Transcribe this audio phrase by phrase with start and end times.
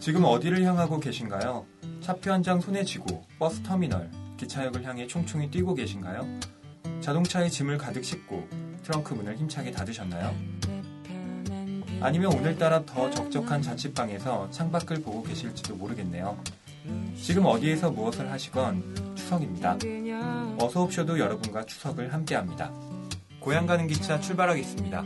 [0.00, 1.66] 지금 어디를 향하고 계신가요?
[2.00, 6.26] 차표 한 장 손에 쥐고 버스 터미널, 기차역을 향해 총총히 뛰고 계신가요?
[7.00, 8.48] 자동차에 짐을 가득 싣고
[8.84, 10.34] 트렁크 문을 힘차게 닫으셨나요?
[12.00, 16.38] 아니면 오늘따라 더 적적한 자취방에서 창밖을 보고 계실지도 모르겠네요.
[17.20, 19.76] 지금 어디에서 무엇을 하시건 추석입니다.
[20.58, 22.72] 어서옵쇼도 여러분과 추석을 함께합니다.
[23.40, 25.04] 고향 가는 기차 출발하겠습니다.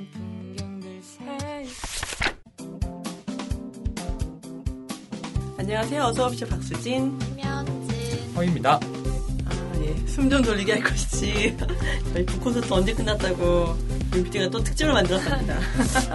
[5.75, 6.03] 안녕하세요.
[6.03, 7.19] 어서옵쇼 박수진.
[7.19, 8.35] 김현진.
[8.37, 8.79] 허입니다.
[9.47, 9.97] 아, 예.
[10.07, 11.57] 숨 좀 돌리게 할 것이지.
[12.13, 13.75] 저희 북콘서트 언제 끝났다고
[14.15, 15.59] 윤PD가 또 특집을 만들었습니다.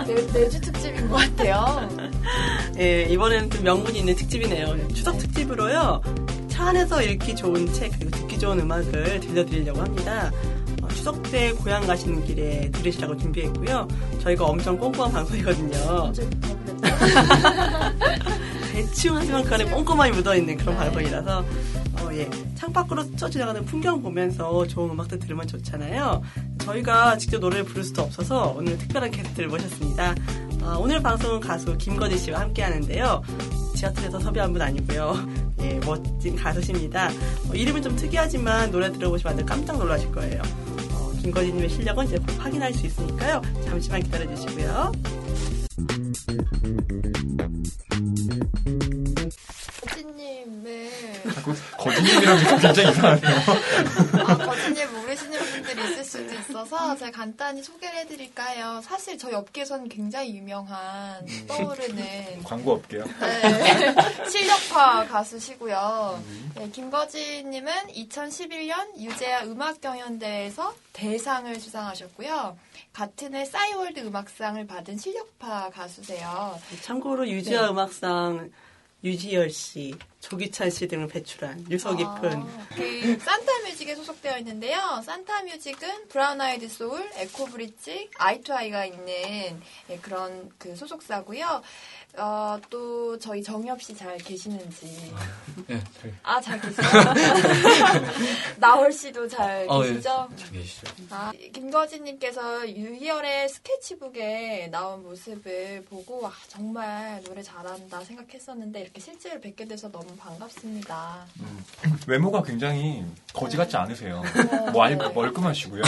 [0.06, 1.90] 네, 내주 특집인 것 같아요.
[2.78, 4.90] 예, 이번에는 좀 명분이 있는 특집이네요.
[4.94, 6.04] 추석 특집으로요.
[6.50, 10.32] 차 안에서 읽기 좋은 책 그리고 듣기 좋은 음악을 들려드리려고 합니다.
[10.84, 13.88] 어, 추석 때 고향 가시는 길에 들으시라고 준비했고요.
[14.22, 16.14] 저희가 엄청 꼼꼼한 방송이거든요.
[18.78, 22.30] 대충 하지만 그 안에 꼼꼼함이 묻어있는 그런 방송이라서 어, 예.
[22.54, 26.22] 창밖으로 스쳐 지나가는 풍경 보면서 좋은 음악들 들으면 좋잖아요.
[26.60, 30.14] 저희가 직접 노래를 부를 수도 없어서 오늘 특별한 게스트를 모셨습니다.
[30.62, 33.24] 어, 오늘 방송은 가수 김건희 씨와 함께 하는데요.
[33.76, 35.28] 지하철에서 섭외한 분 아니고요.
[35.62, 37.10] 예, 멋진 가수십니다.
[37.50, 40.40] 어, 이름은 좀 특이하지만 노래 들어보시면 다들 깜짝 놀라실 거예요.
[40.92, 43.42] 어, 김건희님의 실력은 이제 곧 확인할 수 있으니까요.
[43.66, 44.92] 잠시만 기다려주시고요.
[51.34, 53.36] 자꾸 거짓님이라는 게 굉장히 이상하네요.
[54.28, 56.04] 아, 거지님 모르시는 분들이 있을
[56.68, 58.82] 수도 있어서 제가 간단히 소개를 해드릴까요?
[58.84, 63.06] 사실 저희 업계에서는 굉장히 유명한 떠오르는 광고 업계요.
[63.06, 63.96] 네,
[64.30, 66.24] 실력파 가수시고요.
[66.56, 72.58] 네, 김거지님은 2011년 유재하 음악 경연대회에서 대상을 수상하셨고요.
[72.94, 76.60] 같은 해 싸이월드 음악상을 받은 실력파 가수세요.
[76.82, 77.68] 참고로 유재하 네.
[77.70, 78.52] 음악상
[79.08, 85.02] 유희열 씨, 조규찬 씨 등을 배출한 유서 깊은 아, 그 Santa Music에 소속되어 있는데요.
[85.06, 91.62] Santa Music은 Brown Eyed Soul, Eco Bridge, Eye to Eye가 있는 예, 그런 그 소속사고요.
[92.16, 95.14] 어, 또 저희 정엽 씨 잘 계시는지.
[95.68, 96.88] 네, 잘, 아, 잘 계세요.
[98.58, 100.28] 나얼 씨도 잘 어, 예, 계시죠?
[100.36, 100.88] 잘 계시죠.
[101.12, 109.66] 아, 김거지님께서 유희열의 스케치북에 나온 모습을 보고 아, 정말 노래 잘한다 생각했었는데 이렇게 실제로 뵙게
[109.66, 111.26] 돼서 너무 반갑습니다.
[112.08, 114.24] 외모가 굉장히 거지 같지 않으세요.
[114.52, 115.08] 어, 뭐 알, 네.
[115.10, 115.84] 멀끔하시고요.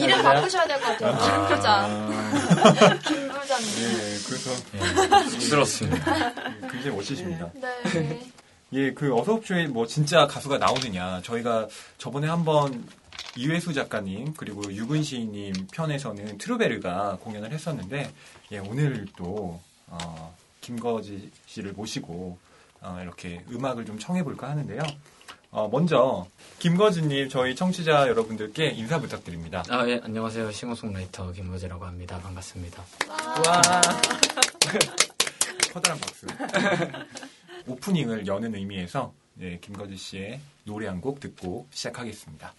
[0.00, 1.46] 이름 바꾸셔야 될 것 같아요.
[1.48, 1.84] 김부장.
[1.84, 3.68] 아, 김부장님.
[3.78, 6.32] 예, 그래서 예, 힘 들었습니다.
[6.70, 7.50] 굉장히 멋지십니다.
[7.54, 8.20] 네.
[8.72, 11.22] 예, 그 어서옵쇼에 뭐 진짜 가수가 나오느냐.
[11.22, 11.68] 저희가
[11.98, 12.86] 저번에 한번
[13.36, 18.12] 이회수 작가님 그리고 유근시님 편에서는 트루베르가 공연을 했었는데
[18.52, 22.38] 예, 오늘 또 어, 김거지 씨를 모시고
[22.80, 24.80] 어, 이렇게 음악을 좀 청해 볼까 하는데요.
[25.50, 26.26] 어, 먼저
[26.58, 29.62] 김거지님 저희 청취자 여러분들께 인사 부탁드립니다.
[29.68, 30.50] 아, 예, 안녕하세요.
[30.50, 32.18] 싱어송라이터 김호재라고 합니다.
[32.18, 32.82] 반갑습니다.
[33.46, 33.62] 와
[35.74, 36.26] 커다란 박수.
[37.66, 42.54] 오프닝을 여는 의미에서 예, 김거지 씨의 노래 한 곡 듣고 시작하겠습니다.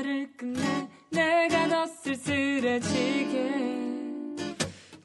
[0.00, 3.50] 전화를 끝내 내가 더 쓸쓸해지게.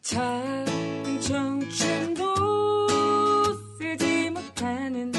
[0.02, 2.36] 작은 청춘도
[3.78, 5.12] 쓰지 못하는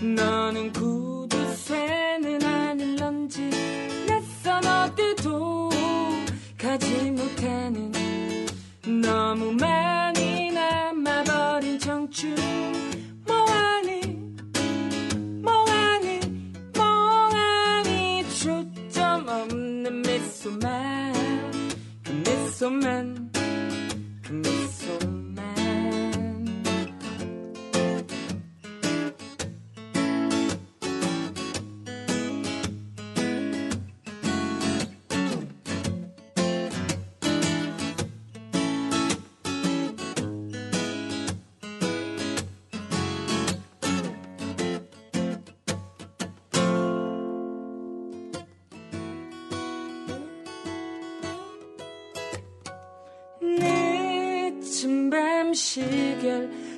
[0.00, 3.50] 너는 구두쇠는 아닐런지
[4.08, 5.70] 낯선 어디도
[6.58, 7.92] 가지 못하는
[9.02, 12.34] 너무 많이 남아버린 청춘
[22.60, 23.09] 그미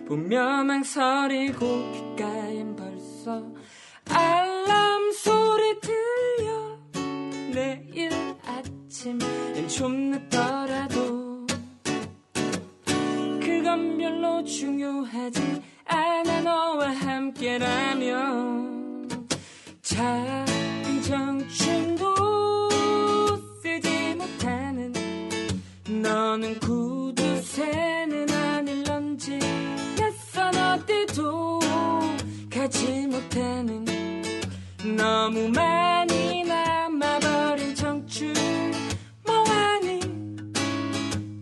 [0.07, 3.43] 보며 망설이고 귓가엔 벌써
[4.09, 6.79] 알람 소리 들려.
[7.53, 8.11] 내일
[8.45, 11.47] 아침엔 좀 늦더라도
[13.41, 16.41] 그건 별로 중요하지 않아.
[16.43, 18.09] 너와 함께라면
[19.83, 22.15] 작은 청춘도
[23.63, 24.93] 쓰지 못하는
[26.03, 28.02] 너는 아닐런지
[30.57, 31.61] 어디도
[32.53, 33.85] 가지 못하는
[34.97, 38.33] 너무 많이 남아버린 청춘.
[39.27, 40.01] 멍하니?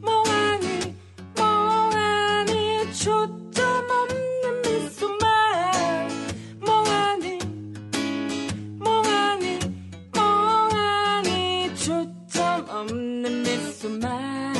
[0.00, 0.94] 멍하니?
[1.36, 2.92] 멍하니?
[2.92, 6.08] 초점 없는 미소만.
[6.60, 7.38] 멍하니?
[8.78, 9.58] 멍하니?
[10.14, 11.74] 멍하니?
[11.76, 14.54] 초점 없는 미소만.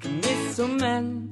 [0.00, 1.28] 그 미소만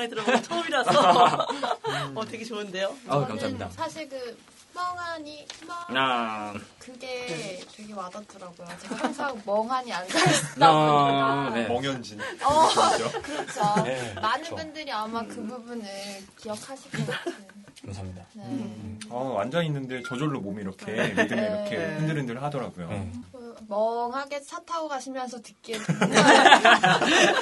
[0.00, 1.46] 가까이 들어보면 처음이라서
[2.14, 2.96] 어 되게 좋은데요.
[3.06, 3.68] 아 저는 감사합니다.
[3.70, 4.36] 사실 그
[4.72, 8.68] 멍하니 멍 아, 그게 되게 와닿더라고요.
[8.80, 11.66] 제가 항상 멍하니 앉아있다 아, 네.
[11.66, 12.20] 멍현진.
[12.42, 13.22] 어, 그렇죠.
[13.22, 13.82] 그렇죠.
[13.84, 14.56] 네, 많은 그렇죠.
[14.56, 15.84] 분들이 아마 그 부분을
[16.38, 17.34] 기억하실 것 같은.
[17.84, 18.24] 감사합니다.
[18.34, 18.98] 네.
[19.08, 21.68] 어, 앉아 있는데 저절로 몸이 이렇게 리듬에 네.
[21.70, 22.88] 이렇게 흔들흔들 하더라고요.
[22.88, 23.12] 네.
[23.60, 25.76] 그 멍하게 차 타고 가시면서 듣기에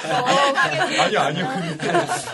[0.09, 1.47] 멍하게 아니요, 아니요.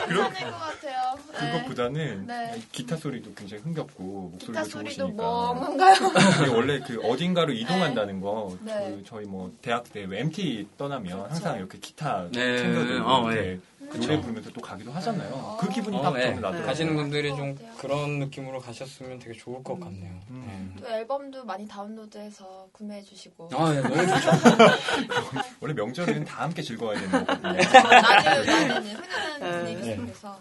[0.08, 1.16] 그런 것 같아요.
[1.32, 1.52] 네.
[1.52, 2.62] 그것보다는 네.
[2.72, 4.04] 기타 소리도 굉장히 흥겹고
[4.34, 5.24] 목소리가 기타 소리도 좋으시니까.
[5.24, 6.54] 멍한가요?
[6.56, 8.74] 원래 그 어딘가로 이동한다는 거, 네.
[8.98, 12.58] 그 저희 뭐 대학 때 MT 떠나면 항상 이렇게 기타 네.
[12.58, 13.60] 챙겨들고 어, 이렇게 네.
[13.94, 15.58] 노래 부르면서 또 가기도 하잖아요.
[15.60, 16.22] 그 기분이 어, 딱 네.
[16.24, 16.66] 저는 나더라고요.
[16.66, 17.56] 가시는 분들이 좀.
[17.78, 20.20] 그런 느낌으로 가셨으면 되게 좋을 것 같네요.
[20.30, 20.76] 음.
[20.80, 23.58] 또 앨범도 많이 다운로드해서 구매해 주시고 네.
[23.58, 24.32] 아, 네, 너무 좋죠.
[25.62, 27.54] 원래 명절은 다 함께 즐거워야 되는 거거든요.
[27.54, 29.96] 나는 나는 훈훈한 분위기 네.
[29.96, 30.40] 속에서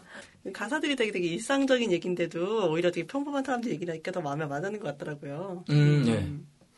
[0.53, 5.65] 가사들이 되게 되게 일상적인 얘기인데도 오히려 되게 평범한 사람들 얘기라니까 더 마음에 와닿는 것 같더라고요.
[5.71, 6.33] 음, 네.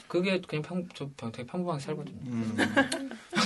[0.09, 2.17] 그게 그냥 평, 저 평- 되게 평범하게 살거든요.
[2.27, 2.57] 음.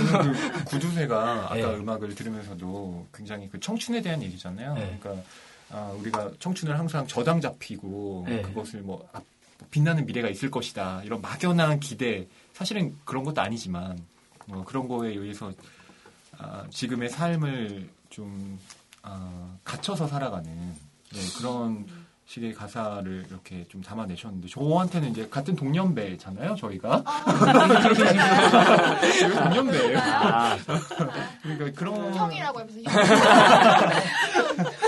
[0.07, 1.65] 저는 그 구두쇠가 아까 네.
[1.77, 4.75] 음악을 들으면서도 굉장히 그 청춘에 대한 얘기잖아요.
[4.75, 4.99] 네.
[5.01, 5.25] 그러니까
[5.71, 8.43] 아, 우리가 청춘을 항상 저당 잡히고 네.
[8.43, 9.25] 그것을 뭐 앞-
[9.71, 13.99] 빛나는 미래가 있을 것이다 이런 막연한 기대 사실은 그런 것도 아니지만
[14.47, 15.53] 뭐 그런 거에 의해서
[16.39, 18.59] 아, 지금의 삶을 좀
[19.03, 20.51] 아, 갇혀서 살아가는
[21.13, 21.87] 네, 그런
[22.31, 27.03] 식의 가사를 이렇게 좀 담아내셨는데 저한테는 이제 같은 동년배잖아요 저희가.
[29.19, 29.99] 저희가 동년배예요.
[29.99, 30.57] 아,
[31.43, 32.79] 그러니까 그런 형이라고 해서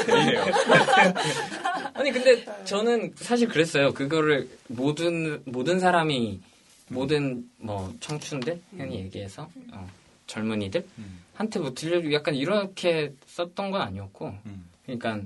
[0.06, 0.44] 이래요.
[1.94, 3.92] 아니 근데 저는 사실 그랬어요.
[3.92, 6.40] 그거를 모든 모든 사람이
[6.90, 9.90] 모든 뭐 청춘들 흔히 얘기해서 어,
[10.28, 15.18] 젊은이들 음, 한테 뭐 들려주고 약간 이렇게 썼던 건 아니었고 음, 그러니까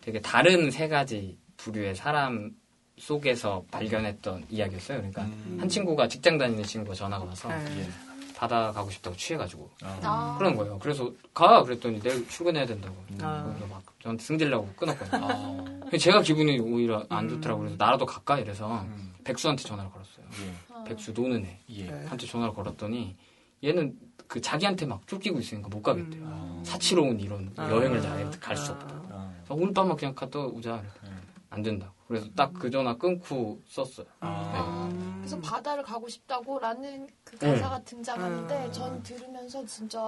[0.00, 2.50] 되게 다른 세 가지 부류의 사람
[2.98, 4.98] 속에서 발견했던 이야기였어요.
[4.98, 5.58] 그러니까 음.
[5.60, 7.80] 한 친구가 직장 다니는 친구가 전화가 와서 네.
[7.80, 7.88] 예.
[8.36, 10.34] 바다 가고 싶다고 취해가지고 아, 아.
[10.38, 10.78] 그런 거예요.
[10.78, 12.94] 그래서 가 그랬더니 내일 출근해야 된다고.
[13.20, 13.44] 아.
[13.44, 15.26] 그래서 막 저한테 승질나고 끊었거든요.
[15.26, 17.28] 아, 제가 기분이 오히려 안 음.
[17.30, 20.24] 좋더라고 그래서 나라도 갈까 이래서 음, 백수한테 전화를 걸었어요.
[20.42, 21.84] 예, 백수 노는 애 예.
[21.84, 22.06] 네.
[22.06, 23.14] 한테 전화를 걸었더니
[23.62, 23.94] 얘는
[24.26, 26.22] 그 자기한테 막 쫓기고 있으니까 못 가겠대요.
[26.26, 27.70] 아, 사치로운 이런 아.
[27.70, 28.00] 여행을
[28.40, 28.86] 갈 수 없다.
[29.10, 30.82] 아, 그래서 오늘 밤만 그냥 갔다 오자.
[31.02, 31.10] 네.
[31.50, 31.92] 안 된다고.
[32.08, 34.06] 그래서 딱 그 전화 끊고 썼어요.
[34.20, 34.88] 아,
[35.18, 37.52] 그래서 바다를 가고 싶다고라는 그 네.
[37.54, 38.72] 가사가 등장하는데 아.
[38.72, 40.00] 전 들으면서 진짜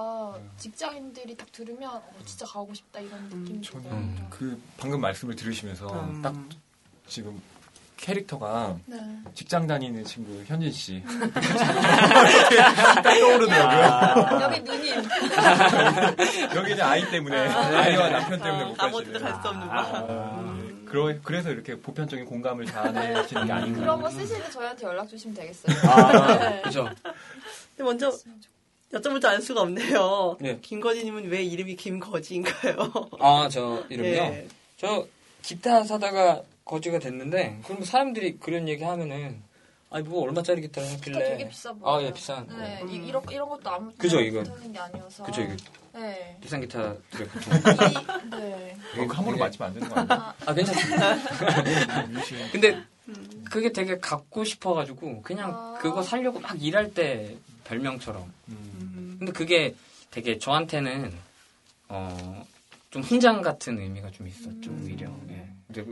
[0.57, 4.27] 직장인들이 딱 들으면 어, 진짜 가고 싶다 이런 느낌이 저는 들더라고요.
[4.29, 6.21] 그 방금 말씀을 들으시면서 음.
[6.21, 6.35] 딱
[7.07, 7.41] 지금
[7.97, 8.97] 캐릭터가 네.
[9.33, 11.01] 직장 다니는 친구 현진 씨.
[11.33, 14.41] 딱 떠오르더라고요.
[14.41, 14.95] 여기 누님.
[16.55, 19.21] 여기는 아이 때문에 아이와 남편 때문에 못 가시는.
[19.21, 20.62] 갈수 없는 거.
[20.93, 23.79] 아, 그러, 그래서 이렇게 보편적인 공감을 잘하시는 게 아닌가.
[23.81, 25.75] 그런 거 쓰실 때 저희한테 연락 주시면 되겠어요.
[25.91, 26.61] 아, 네.
[26.61, 26.85] 그죠.
[27.75, 28.11] 근데 먼저
[28.93, 30.37] 여쭤볼 줄 알 수가 없네요.
[30.39, 30.59] 네.
[30.61, 33.09] 김거지님은 왜 이름이 김거지인가요?
[33.19, 34.13] 아, 저 이름이요?
[34.21, 34.47] 예.
[34.77, 35.07] 저
[35.41, 39.41] 기타 사다가 거지가 됐는데, 그럼 사람들이 그런 얘기 하면은,
[39.93, 41.29] 아니, 뭐 얼마짜리 기타를 기타 샀길래.
[41.29, 41.97] 되게 비싸 보여요.
[41.97, 42.47] 아, 예, 비싼.
[42.47, 42.89] 네, 음.
[42.89, 44.39] 이, 이런, 이런 것도 아무 그죠, 이거.
[44.39, 45.23] 하는 게 아니어서.
[45.23, 45.55] 그죠, 이거.
[45.93, 46.35] 네.
[46.41, 47.53] 비싼 기타들의 보통.
[47.55, 47.93] 이,
[48.35, 48.75] 네.
[48.97, 50.33] 어, 함부로 맞지면 안 되는 거 아니에요?
[50.47, 51.15] 아, 괜찮습니다.
[52.51, 52.81] 근데
[53.51, 55.77] 그게 되게 갖고 싶어가지고, 그냥 아.
[55.79, 58.33] 그거 살려고 막 일할 때 별명처럼.
[58.49, 59.15] 음.
[59.19, 59.75] 근데 그게
[60.09, 61.13] 되게 저한테는,
[61.89, 62.43] 어,
[62.89, 65.07] 좀 훈장 같은 의미가 좀 있었죠, 오히려.
[65.29, 65.47] 예.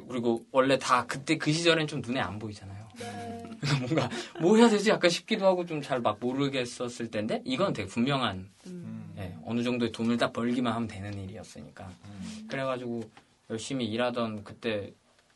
[0.09, 2.80] 그리고 원래 다 그때 그 시절엔 좀 눈에 안 보이잖아요.
[2.99, 3.43] 네.
[3.59, 7.87] 그래서 뭔가 뭐 해야 되지 약간 싶기도 하고 좀 잘 막 모르겠었을 텐데 이건 되게
[7.87, 9.13] 분명한 음.
[9.17, 12.47] 예, 어느 정도의 돈을 딱 벌기만 하면 되는 일이었으니까 음.
[12.49, 13.03] 그래가지고
[13.49, 14.91] 열심히 일하던 그때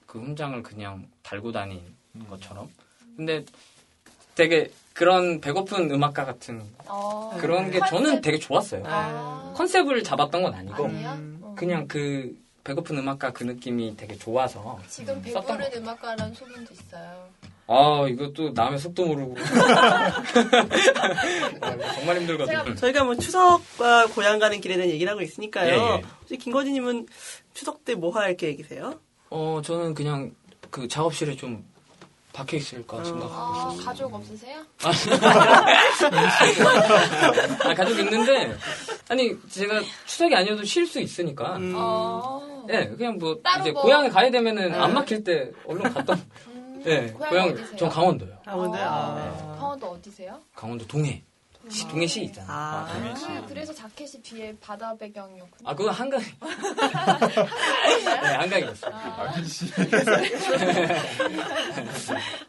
[0.05, 1.81] 그 훈장을 그냥 달고 다닌
[2.15, 2.25] 음.
[2.29, 2.69] 것처럼
[3.15, 3.43] 근데
[4.35, 8.21] 되게 그런 배고픈 음악가 같은 어, 그런 게 저는 컨셉?
[8.21, 9.53] 되게 좋았어요 아.
[9.55, 11.09] 컨셉을 잡았던 건 아니고 아니에요?
[11.11, 11.39] 음.
[11.41, 11.55] 어.
[11.57, 17.29] 그냥 그 배고픈 음악가 그 느낌이 되게 좋아서 지금 썼던 배부른 음악가라는 소문도 있어요.
[17.67, 19.35] 아 이것도 남의 속도 모르고
[21.61, 25.69] 아, 정말 힘들거든요 저희가 뭐 추석과 고향 가는 길에 대한 얘기를 하고 있으니까요.
[25.73, 26.01] 예, 예.
[26.21, 27.07] 혹시 김거지님은
[27.53, 28.99] 추석 때 뭐 할 계획이세요?
[29.29, 30.31] 어, 저는 그냥
[30.69, 31.65] 그 작업실에 좀
[32.35, 33.85] 박혀 있을까 생각하고 아, 있었어요.
[33.85, 34.57] 가족 없으세요?
[37.63, 38.53] 아, 가족 있는데,
[39.07, 41.55] 아니, 제가 추석이 아니어도 쉴 수 있으니까.
[41.55, 41.73] 음.
[41.77, 42.65] 어.
[42.69, 44.77] 예, 그냥 뭐, 따로 이제 뭐- 고향에 가야 되면은 네.
[44.77, 46.13] 안 막힐 때 얼른 갔다.
[46.47, 47.77] 음, 예, 고향이 고향, 어디세요?
[47.77, 48.37] 전 강원도요.
[48.43, 48.81] 강원도요?
[48.81, 49.55] 어, 아.
[49.57, 50.39] 강원도 어디세요?
[50.55, 51.23] 강원도 동해.
[51.69, 52.51] 시, 동해시 있잖아요.
[52.51, 52.87] 아.
[52.93, 53.25] 동해 씨.
[53.25, 55.69] 아, 그래서 자켓이 뒤에 바다 배경이었군요.
[55.69, 56.19] 아, 그건 한강.
[56.41, 58.93] 네, 한강이었어요.
[58.93, 59.71] 아, 현진 씨.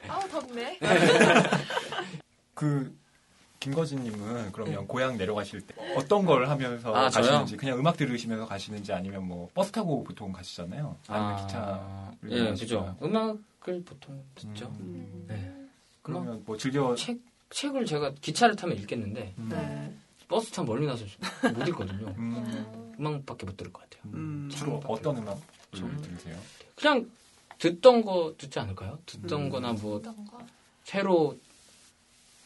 [0.09, 0.79] 아우 덥네.
[2.55, 2.97] 그
[3.61, 7.25] 김거진님은 그러면 고향 내려가실 때 어떤 걸 하면서 아, 저요?
[7.25, 10.97] 가시는지 그냥 음악 들으시면서 가시는지 아니면 뭐 버스 타고 보통 가시잖아요.
[11.09, 12.13] 아니면 기차.
[12.29, 12.97] 예, 그죠.
[13.03, 14.67] 음악을 보통 듣죠.
[14.81, 15.25] 음.
[15.29, 15.53] 네.
[16.03, 17.19] 그러면 뭐 즐겨 책,
[17.51, 19.49] 책을 제가 기차를 타면 읽겠는데, 음.
[19.51, 19.93] 네.
[20.29, 21.05] 버스 타면 멀리 나서
[21.55, 22.15] 못 읽거든요.
[22.19, 24.03] 음, 음악밖에 못 들을 것 같아요.
[24.13, 24.49] 음.
[24.53, 25.39] 주로 어떤 음악
[25.77, 25.99] 음.
[26.03, 26.37] 들으세요?
[26.75, 27.09] 그냥
[27.59, 28.99] 듣던 거 듣지 않을까요?
[29.07, 29.51] 듣던 음.
[29.51, 30.03] 거나 뭐?
[30.85, 31.39] 새로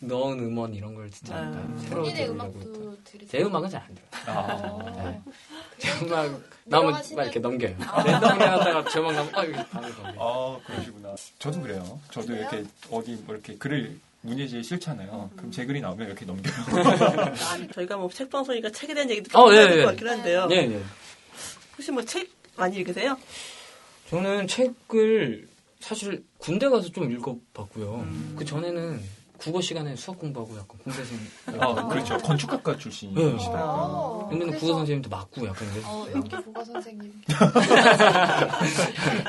[0.00, 1.38] 넣은 음원 이런 걸 듣지 아.
[1.38, 1.78] 않을까요?
[1.78, 2.74] 새로 본인의 들으려고 했던.
[2.82, 3.28] 음악도 들으세요?
[3.30, 4.38] 제 음악은 잘 안 들어요.
[4.38, 4.92] 어.
[4.96, 5.22] 네.
[5.78, 7.76] 제 그래도 음악 나오면 막 이렇게 넘겨요.
[7.80, 8.02] 아.
[8.02, 10.14] 랜덤으로 해놨다가 제 음악 나오면 아 이거 다음에 넘겨요.
[10.22, 11.14] 아 그러시구나.
[11.38, 12.00] 저도 그래요.
[12.12, 12.40] 저도 그래요?
[12.40, 15.30] 이렇게 어디 뭐 이렇게 글을 문예지에 싫잖아요.
[15.36, 16.54] 그럼 제 글이 나오면 이렇게 넘겨요.
[17.74, 19.82] 저희가 뭐 책 방송이니까 책에 대한 얘기도 어, 좀 예, 될 예.
[19.82, 20.46] 것 같긴 한데요.
[20.46, 20.80] 네, 네.
[21.76, 23.16] 혹시 뭐 책 많이 읽으세요?
[24.10, 25.48] 저는 책을
[25.78, 28.00] 사실 군대 가서 좀 읽어봤고요.
[28.00, 28.34] 음.
[28.38, 29.00] 그 전에는
[29.40, 31.18] 국어 시간에 수학 공부하고 약간 공대생.
[31.60, 32.18] 아 그렇죠.
[32.18, 33.64] 건축학과 출신이시다.
[33.64, 36.12] 어, 근데는 그래서- 국어 선생님도 맞고 약간 어, 이랬어요.
[36.16, 37.12] 여기 국어 선생님.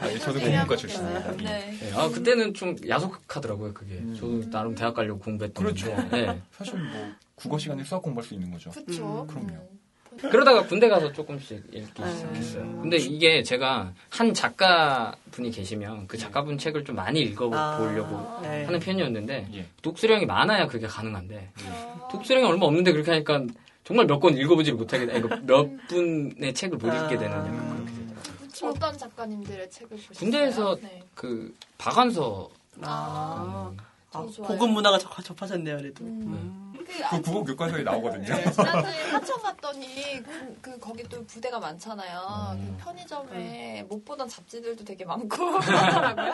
[0.02, 1.34] 아, 예, 저도 공문과 출신입니다.
[1.34, 1.38] 예.
[1.38, 1.78] 네.
[1.80, 3.94] 네, 아 그때는 좀 야속하더라고요 그게.
[3.96, 4.14] 음.
[4.20, 5.88] 저도 나름 대학 가려고 공부했던 그렇죠.
[6.12, 6.42] 네.
[6.58, 8.70] 사실 뭐 국어 시간에 수학 공부할 수 있는 거죠.
[8.72, 9.22] 그쵸.
[9.24, 9.81] 음, 그럼요.
[10.20, 12.12] 그러다가 군대 가서 조금씩 읽기 음.
[12.16, 12.64] 시작했어요.
[12.82, 18.40] 근데 이게 제가 한 작가 분이 계시면 그 작가분 책을 좀 많이 읽어보려고 아.
[18.42, 18.66] 네.
[18.66, 19.66] 하는 편이었는데 예.
[19.82, 22.08] 독수량이 많아야 그게 가능한데 아.
[22.12, 23.44] 독수량이 얼마 없는데 그렇게 하니까
[23.84, 28.72] 정말 몇 권 읽어보지를 못하게 이거 몇 분의 책을 못 읽게 되는 약간 그렇게 되더라고요.
[28.72, 30.14] 어떤 작가님들의 책을 보셨어요?
[30.20, 31.02] 군대에서 네.
[31.16, 32.50] 그 박완서
[32.82, 33.78] 아, 음,
[34.14, 34.20] 아.
[34.22, 36.04] 고급 문화가 접- 접하셨네요, 그래도.
[36.06, 36.71] 음.
[36.71, 38.36] 그, 그 아, 국어 교과서에 나오거든요.
[38.36, 42.56] 네, 지난주에 하청 갔더니 그, 그 거기 또 부대가 많잖아요.
[42.58, 42.76] 음.
[42.78, 45.28] 그 편의점에 못 보던 잡지들도 되게 많고
[45.60, 46.34] 그렇더라고요.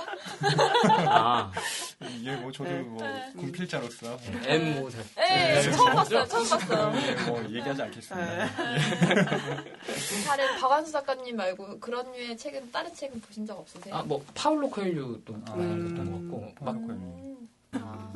[1.09, 1.51] 아
[2.23, 2.79] 예, 뭐 저도 네.
[2.81, 3.03] 뭐
[3.37, 5.03] 군필자로서 M 모 작.
[5.15, 6.25] 네, 처음 봤어요.
[6.27, 6.93] 처음 봤어요.
[7.07, 8.35] 예, 뭐 얘기하지 않겠습니다.
[8.35, 8.47] 네.
[10.25, 13.95] 다른 박완수 작가님 말고 그런 류의 책은 다른 책은 보신 적 없으세요?
[13.95, 16.29] 아 뭐 파울로 코엘류도 아, 음.
[16.31, 17.49] 것 같고 막 음.
[17.73, 18.09] 아.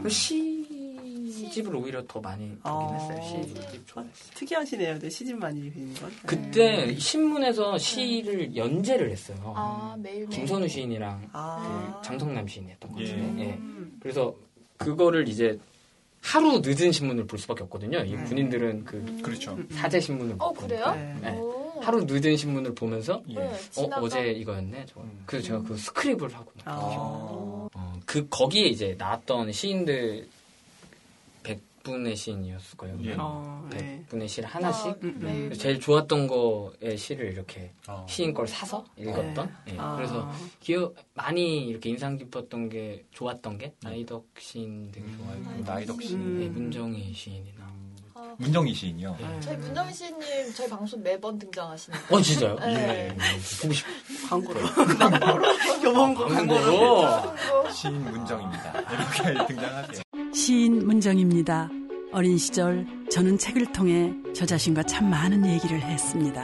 [1.32, 2.94] 그 시집을 오히려 더 많이 보긴 아.
[2.94, 3.22] 했어요.
[3.24, 4.32] 시집 좋아했어요.
[4.36, 6.10] 특이하시네요, 네, 시집 많이 읽는 건.
[6.10, 6.16] 네.
[6.26, 9.54] 그때 신문에서 시를 연재를 했어요.
[9.56, 12.00] 아, 매일 김선우 시인이랑 아.
[12.02, 13.06] 그 장성남 시인이 했던 것 예.
[13.06, 13.44] 같은데.
[13.44, 13.54] 예.
[13.54, 13.98] 음.
[14.00, 14.36] 그래서
[14.78, 15.58] 그거를 이제
[16.22, 18.00] 하루 늦은 신문을 볼 수밖에 없거든요.
[18.04, 18.26] 이 음.
[18.26, 19.58] 군인들은 그 그렇죠.
[19.72, 20.92] 사제 신문을 어, 못 그래요?
[20.94, 21.16] 네.
[21.22, 21.38] 네.
[21.38, 21.80] 오.
[21.82, 23.36] 하루 늦은 신문을 보면서 예.
[23.36, 23.90] 네, 어.
[24.02, 24.86] 어제 이거였네.
[24.86, 25.02] 저거.
[25.02, 25.24] 음.
[25.26, 26.72] 그래서 제가 그 스크립을 하고 막 아.
[26.72, 27.70] 아.
[27.74, 30.28] 어, 그 거기에 이제 나왔던 시인들
[31.84, 32.98] 100분의 시인이었을 거예요.
[33.04, 33.16] 예.
[33.18, 34.04] 어, 네.
[34.10, 38.06] 100분의 시를 하나씩 아, 음, 그래서 제일 좋았던 거의 시를 이렇게 아.
[38.08, 39.56] 시인 걸 사서 읽었던.
[39.70, 39.76] 예.
[39.78, 39.96] 아.
[39.96, 46.02] 그래서 기억 많이 이렇게 인상 깊었던 게 좋았던 게 나이덕 시인 되게 음, 좋아했고 나이덕
[46.02, 46.16] 시.
[46.16, 46.40] 음.
[46.40, 47.72] 네, 문정희 시인이나.
[48.14, 49.18] 아, 문정희 시인이요.
[49.20, 49.40] 예.
[49.40, 52.16] 저희 문정희 씨님 저희 방송 매번 등장하시는데.
[52.16, 52.56] 어 진짜요?
[52.60, 53.16] 네.
[53.62, 53.90] 보고 싶어.
[54.30, 54.60] 광고로.
[55.00, 56.28] 광고로.
[56.28, 57.72] 광고로.
[57.72, 58.80] 시인 문정입니다.
[58.82, 60.02] 이렇게 등장하세요.
[60.34, 61.70] 시인 문정입니다.
[62.14, 66.44] 어린 시절 저는 책을 통해 저 자신과 참 많은 얘기를 했습니다.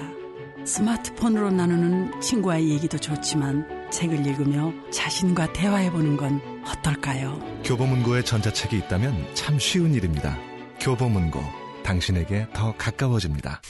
[0.66, 7.40] 스마트폰으로 나누는 친구와의 얘기도 좋지만 책을 읽으며 자신과 대화해보는 건 어떨까요?
[7.64, 10.38] 교보문고에 전자책이 있다면 참 쉬운 일입니다.
[10.82, 11.40] 교보문고,
[11.84, 13.62] 당신에게 더 가까워집니다.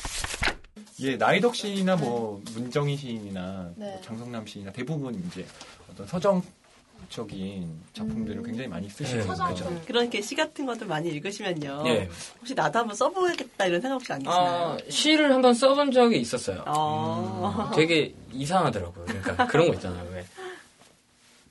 [1.01, 3.85] 예, 나이덕 시인이나 뭐 문정희 시인이나 네.
[3.91, 5.45] 뭐 장성남 시인이나 대부분 이제
[5.91, 6.41] 어떤 서정
[7.09, 8.43] 적인 작품들을 음.
[8.43, 9.43] 굉장히 많이 쓰시는 네, 거죠.
[9.55, 9.81] 서정.
[9.85, 11.83] 그렇게 시 같은 것도 많이 읽으시면요.
[11.87, 12.09] 예.
[12.39, 14.39] 혹시 나도 한번 써보겠다 이런 생각 혹시 안 드시나요?
[14.39, 16.63] 아, 시를 한번 써본 적이 있었어요.
[16.67, 17.71] 어.
[17.75, 19.05] 되게 이상하더라고요.
[19.05, 20.07] 그러니까 그런 거 있잖아요.
[20.11, 20.25] 왜?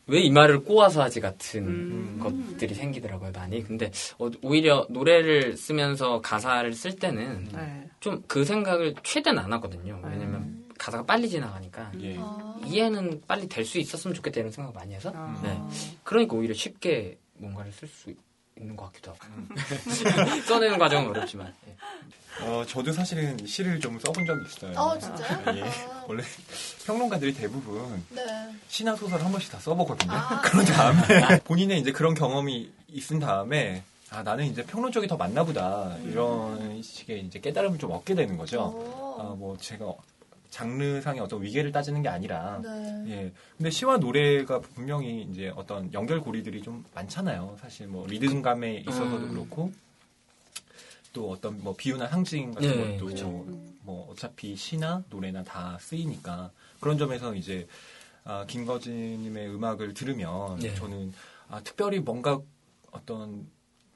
[0.09, 2.21] 왜 이 말을 꼬아서 하지 같은 음.
[2.23, 3.62] 것들이 생기더라고요, 많이.
[3.65, 7.88] 근데 어, 오히려 노래를 쓰면서 가사를 쓸 때는 네.
[8.00, 10.00] 좀그 생각을 최대한 안 하거든요.
[10.05, 12.16] 왜냐면 가사가 빨리 지나가니까 예.
[12.18, 12.56] 아.
[12.64, 15.38] 이해는 빨리 될 수 있었으면 좋겠다 이런 생각 많이 해서 아.
[15.42, 15.61] 네.
[16.04, 18.12] 그러니까 오히려 쉽게 뭔가를 쓸 수
[18.59, 19.21] 있는 것 같기도 하고
[20.47, 21.76] 써내는 과정은 어렵지만 예.
[22.45, 24.78] 어, 저도 사실은 시를 좀 써본 적이 있어요.
[24.78, 25.56] 어, 진짜요?
[25.56, 25.62] 예.
[25.62, 26.04] 아.
[26.06, 26.23] 원래
[26.87, 28.23] 평론가들이 대부분 네.
[28.68, 30.12] 시나 소설 한 번씩 다 써보거든요.
[30.12, 30.41] 아.
[30.45, 35.43] 그런 다음에 본인의 이제 그런 경험이 있은 다음에 아 나는 이제 평론 쪽이 더 맞나
[35.45, 38.60] 보다 이런 식의 이제 깨달음을 좀 얻게 되는 거죠.
[38.62, 39.21] 오.
[39.21, 39.86] 아뭐 제가
[40.56, 43.04] 장르상의 어떤 위계를 따지는 게 아니라 네.
[43.08, 43.32] 예.
[43.58, 47.58] 근데 시와 노래가 분명히 이제 어떤 연결고리들이 좀 많잖아요.
[47.60, 49.28] 사실 뭐 리듬감에 있어서도 음.
[49.32, 49.71] 그렇고
[51.12, 53.28] 또 어떤 뭐 비유나 상징 같은 네, 것도 그쵸.
[53.82, 57.66] 뭐 어차피 시나 노래나 다 쓰이니까 그런 점에서 이제
[58.25, 60.75] 아, 김거진님의 음악을 들으면 네.
[60.75, 61.12] 저는
[61.50, 62.40] 아, 특별히 뭔가
[62.92, 63.47] 어떤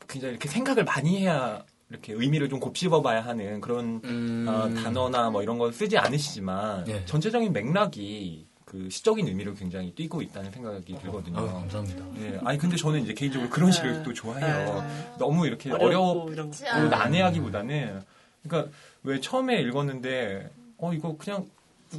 [0.06, 4.46] 굉장히 이렇게 생각을 많이 해야 이렇게 의미를 좀 곱씹어봐야 하는 그런 음.
[4.48, 7.05] 어, 단어나 뭐 이런 걸 쓰지 않으시지만 네.
[7.05, 11.38] 전체적인 맥락이 그 시적인 의미를 굉장히 띠고 있다는 생각이 들거든요.
[11.40, 12.05] 아유, 감사합니다.
[12.20, 14.83] 예, 아니 근데 저는 이제 개인적으로 그런 시를 또 좋아해요.
[14.83, 15.16] 네.
[15.18, 16.26] 너무 이렇게 어렵고 어렵고.
[16.26, 16.88] 그렇지 않아요.
[16.88, 18.00] 난해하기보다는
[18.44, 18.72] 그러니까
[19.03, 21.46] 왜 처음에 읽었는데 어 이거 그냥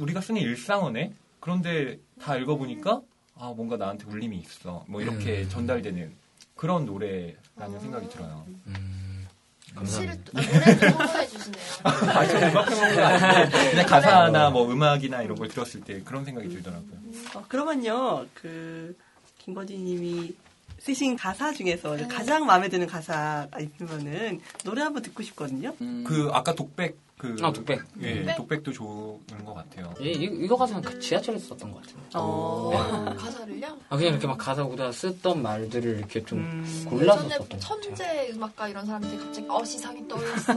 [0.00, 1.12] 우리가 쓰는 일상어네.
[1.40, 3.02] 그런데 다 읽어보니까
[3.34, 4.86] 아 뭔가 나한테 울림이 있어.
[4.88, 5.48] 뭐 이렇게 음.
[5.50, 6.10] 전달되는
[6.56, 8.46] 그런 노래라는 생각이 들어요.
[8.68, 9.01] 음,
[9.74, 10.22] 감사합니다.
[10.24, 11.64] 또, 아, 노래도 선호해 주시네요.
[11.84, 16.92] 아, 저 음악 아닌데 그냥 가사나 뭐 음악이나 이런 걸 들었을 때 그런 생각이 들더라고요.
[17.34, 18.96] 어, 그러면요, 그,
[19.38, 20.34] 김거진님이
[20.78, 22.08] 쓰신 가사 중에서 네.
[22.08, 25.74] 가장 마음에 드는 가사가 있으면은 노래 한번 듣고 싶거든요.
[25.80, 26.04] 음.
[26.06, 27.80] 그 아까 독백 그 아, 독백.
[28.00, 28.36] 예, 독백?
[28.36, 29.94] 독백도 좋은 것 같아요.
[30.00, 32.02] 예, 이, 이거 가사는 그 지하철에서 썼던 것 같아요.
[32.14, 33.14] 어.
[33.16, 33.78] 가사를요?
[33.88, 36.86] 아, 그냥 이렇게 막 가사 보다 쓰던 말들을 이렇게 좀 음.
[36.90, 37.60] 골라서 예전에 썼던 것 같아요.
[37.60, 40.52] 천재 음악가 이런 사람들이 갑자기 어 시상이 떠올랐어.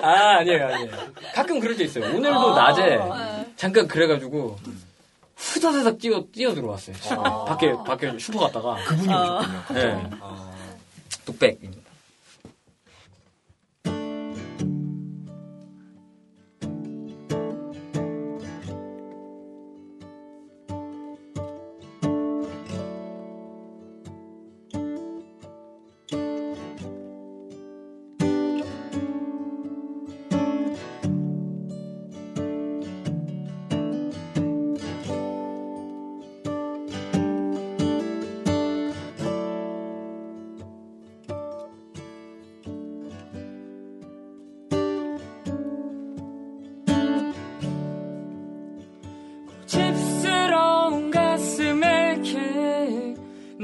[0.00, 0.92] 아, 아니에요, 아니에요.
[1.34, 2.04] 가끔 그럴 때 있어요.
[2.14, 2.68] 오늘도 아.
[2.68, 3.52] 낮에 네.
[3.56, 4.60] 잠깐 그래가지고
[5.34, 6.94] 후다다닥 뛰어, 뛰어 들어왔어요.
[7.18, 7.44] 아.
[7.46, 8.76] 밖에, 밖에 슈퍼 갔다가.
[8.84, 9.38] 그분이 아.
[9.40, 9.58] 오셨군요.
[9.66, 9.80] 갑자기.
[9.80, 10.10] 네.
[10.20, 10.52] 아.
[11.24, 11.58] 독백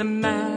[0.05, 0.54] 난말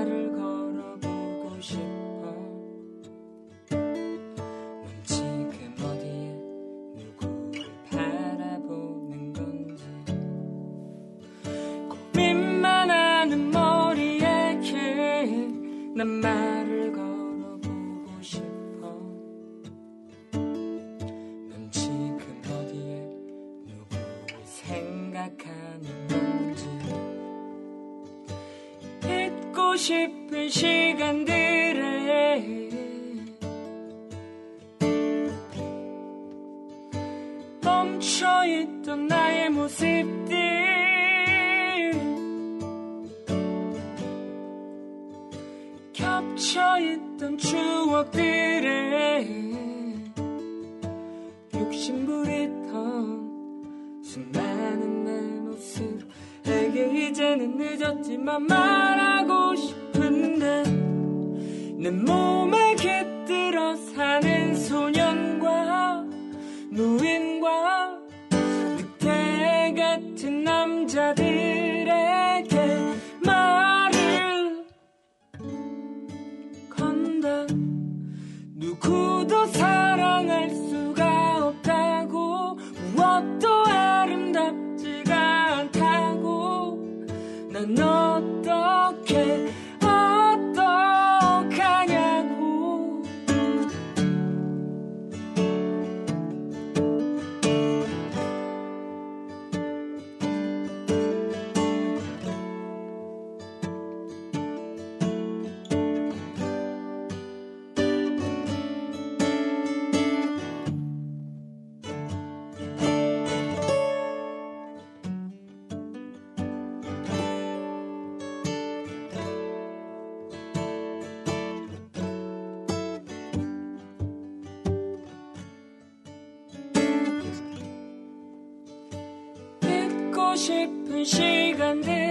[131.04, 132.07] 시간들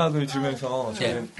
[0.00, 1.30] 음악을 들으면서 저는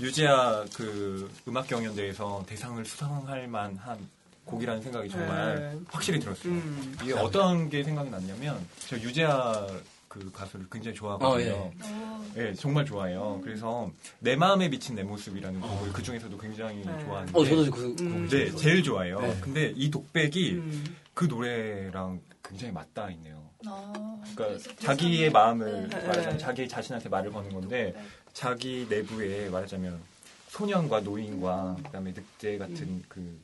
[0.00, 3.98] 유지아 그 음악 경연대회에서 대상을 수상할 만한
[4.44, 5.80] 곡이라는 생각이 정말 네.
[5.88, 6.52] 확실히 들었어요.
[6.52, 6.96] 음.
[7.02, 9.66] 이게 어떤 게 생각이 났냐면 저 유재하
[10.08, 11.70] 그 가수를 굉장히 좋아하거든요.
[11.82, 13.40] 어, 예, 정말 좋아해요.
[13.44, 13.90] 그래서
[14.20, 17.04] 내 마음에 비친 내 모습이라는 곡을 그 중에서도 굉장히 네.
[17.04, 18.26] 좋아하는데 어, 저도 그, 음.
[18.30, 19.20] 네, 제일 좋아해요.
[19.20, 19.38] 네.
[19.42, 20.96] 근데 이 독백이 음.
[21.12, 23.47] 그 노래랑 굉장히 맞닿아 있네요.
[23.66, 25.96] 어, 그러니까 그래서 자기의 마음을 네.
[25.96, 26.38] 말하자면 네.
[26.38, 28.02] 자기 자신한테 말을 거는 건데 네.
[28.32, 30.00] 자기 내부에 말하자면
[30.48, 33.38] 소년과 노인과 그다음에 늑대 같은 그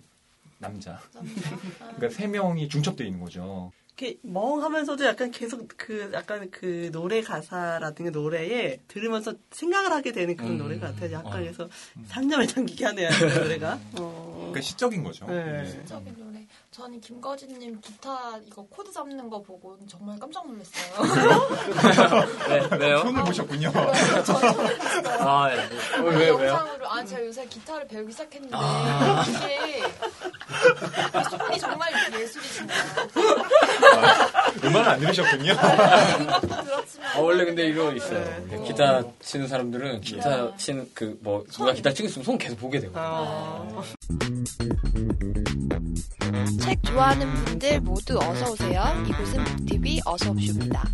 [0.59, 1.01] 남자
[1.97, 3.73] 그러니까 세 명이 중첩되어 있는 거죠.
[3.97, 10.53] 이렇게 멍하면서도 약간 계속 그 약간 그 노래 가사라든가 노래에 들으면서 생각을 하게 되는 그런
[10.53, 10.59] 음.
[10.59, 11.13] 노래 같아요.
[11.13, 11.39] 약간 어.
[11.39, 11.69] 그래서
[12.07, 13.79] 상념에 잠기게 하네요, 이 노래가.
[14.01, 14.51] 어.
[14.51, 15.27] 그러니까 시적인 거죠.
[15.27, 15.63] 네.
[15.63, 15.71] 네.
[15.71, 16.34] 시적인 노래.
[16.75, 21.05] 저는 김거지님 기타 이거 코드 잡는 거 보고 정말 깜짝 놀랐어요.
[22.49, 22.99] 네, 왜요?
[22.99, 23.71] 손을 보셨군요.
[23.71, 25.99] 저는 아, 네.
[25.99, 26.33] 어, 왜, 왜요?
[26.33, 29.23] 영상으로 아 제가 요새 기타를 배우기 시작했는데 아.
[29.25, 29.79] 이게
[31.21, 32.81] 이 손이 정말 예술이신가요?
[34.65, 35.55] 음악을 안 들으셨군요.
[35.57, 38.25] 그렇지만 아, 원래 근데 이거 있어요.
[38.49, 38.63] 네.
[38.67, 40.53] 기타 치는 사람들은 기타 네.
[40.57, 42.93] 치는 그 뭐 누가 기타 치고 있으면 손 계속 보게 되고.
[42.97, 43.83] 어,
[46.61, 49.05] 책 좋아하는 분들 모두 어서 오세요.
[49.09, 50.85] 이곳은 북TV 어서 옵쇼입니다.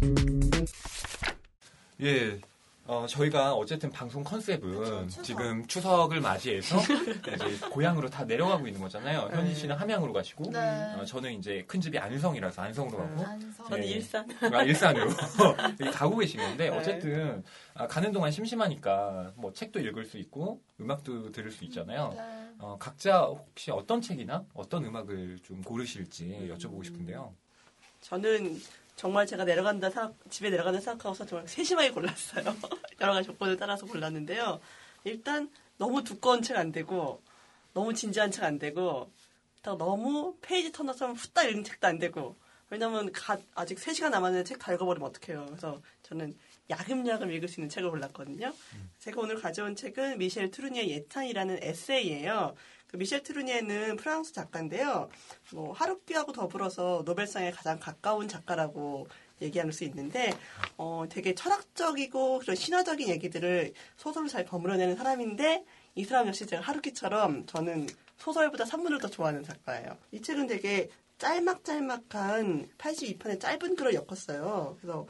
[2.02, 2.38] 예.
[2.86, 5.22] 어, 저희가 어쨌든 방송 컨셉은 그쵸, 추석.
[5.24, 6.76] 지금 추석을 맞이해서
[7.34, 9.28] 이제 고향으로 다 내려가고 있는 거잖아요.
[9.32, 10.58] 현희 씨는 함양으로 가시고, 네.
[10.98, 13.68] 어, 저는 이제 큰 집이 안성이라서 안성으로 가고, 안성.
[13.68, 13.88] 저는 예.
[13.90, 14.26] 일산.
[14.52, 15.10] 아, 일산으로
[15.92, 16.76] 가고 계신 건데 네.
[16.76, 22.12] 어쨌든 아, 가는 동안 심심하니까 뭐 책도 읽을 수 있고 음악도 들을 수 있잖아요.
[22.16, 22.50] 네.
[22.58, 27.32] 어, 각자 혹시 어떤 책이나 어떤 음악을 좀 고르실지 여쭤보고 싶은데요.
[28.00, 28.60] 저는
[29.00, 32.44] 정말 제가 내려간다 생각, 집에 내려간다 생각하고서 정말 세심하게 골랐어요.
[33.00, 34.60] 여러 가지 조건을 따라서 골랐는데요.
[35.04, 37.22] 일단 너무 두꺼운 책 안 되고
[37.72, 39.10] 너무 진지한 책 안 되고
[39.62, 42.36] 또 너무 page turner처럼 후딱 읽는 책도 안 되고
[42.68, 45.46] 왜냐면 가- 아직 3시간 남았는데 책 다 읽어버리면 어떡해요.
[45.46, 46.36] 그래서 저는
[46.68, 48.52] 야금야금 읽을 수 있는 책을 골랐거든요.
[48.98, 52.54] 제가 오늘 가져온 책은 미셸 투르니에의 예찬이라는 에세이예요.
[52.90, 55.08] 그 미셸 투르니에는 프랑스 작가인데요.
[55.52, 59.06] 뭐 하루키하고 더불어서 노벨상에 가장 가까운 작가라고
[59.40, 60.32] 얘기할 수 있는데
[60.76, 67.46] 어, 되게 철학적이고 그런 신화적인 얘기들을 소설로 잘 버무려내는 사람인데 이 사람 역시 제가 하루키처럼
[67.46, 67.86] 저는
[68.18, 69.96] 소설보다 산문을 더 좋아하는 작가예요.
[70.10, 74.76] 이 책은 되게 짤막짤막한 82편의 짧은 글을 엮었어요.
[74.80, 75.06] 그래서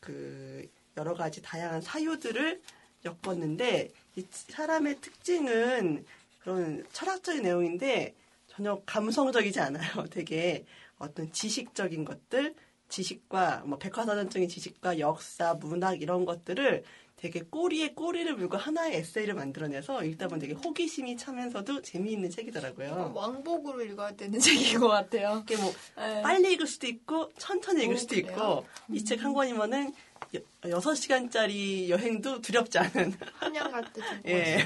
[0.00, 2.60] 그 여러 가지 다양한 사유들을
[3.04, 6.04] 엮었는데 이 사람의 특징은
[6.44, 8.14] 그런 철학적인 내용인데
[8.46, 10.04] 전혀 감성적이지 않아요.
[10.12, 10.64] 되게
[10.98, 12.54] 어떤 지식적인 것들,
[12.88, 16.84] 지식과 뭐 백과사전적인 지식과 역사, 문학 이런 것들을
[17.16, 23.12] 되게 꼬리에 꼬리를 물고 하나의 에세이를 만들어내서 읽다 보면 되게 호기심이 차면서도 재미있는 책이더라고요.
[23.14, 25.40] 왕복으로 읽어야 되는 책인 것 같아요.
[25.44, 26.20] 이게 뭐 네.
[26.20, 28.16] 빨리 읽을 수도 있고 천천히 읽을 오, 수도?
[28.16, 29.94] 있고 이 책 한 권이면은
[30.34, 34.20] 여, 6시간짜리 여행도 두렵지 않은 한양 갈때 좀.
[34.26, 34.58] 예.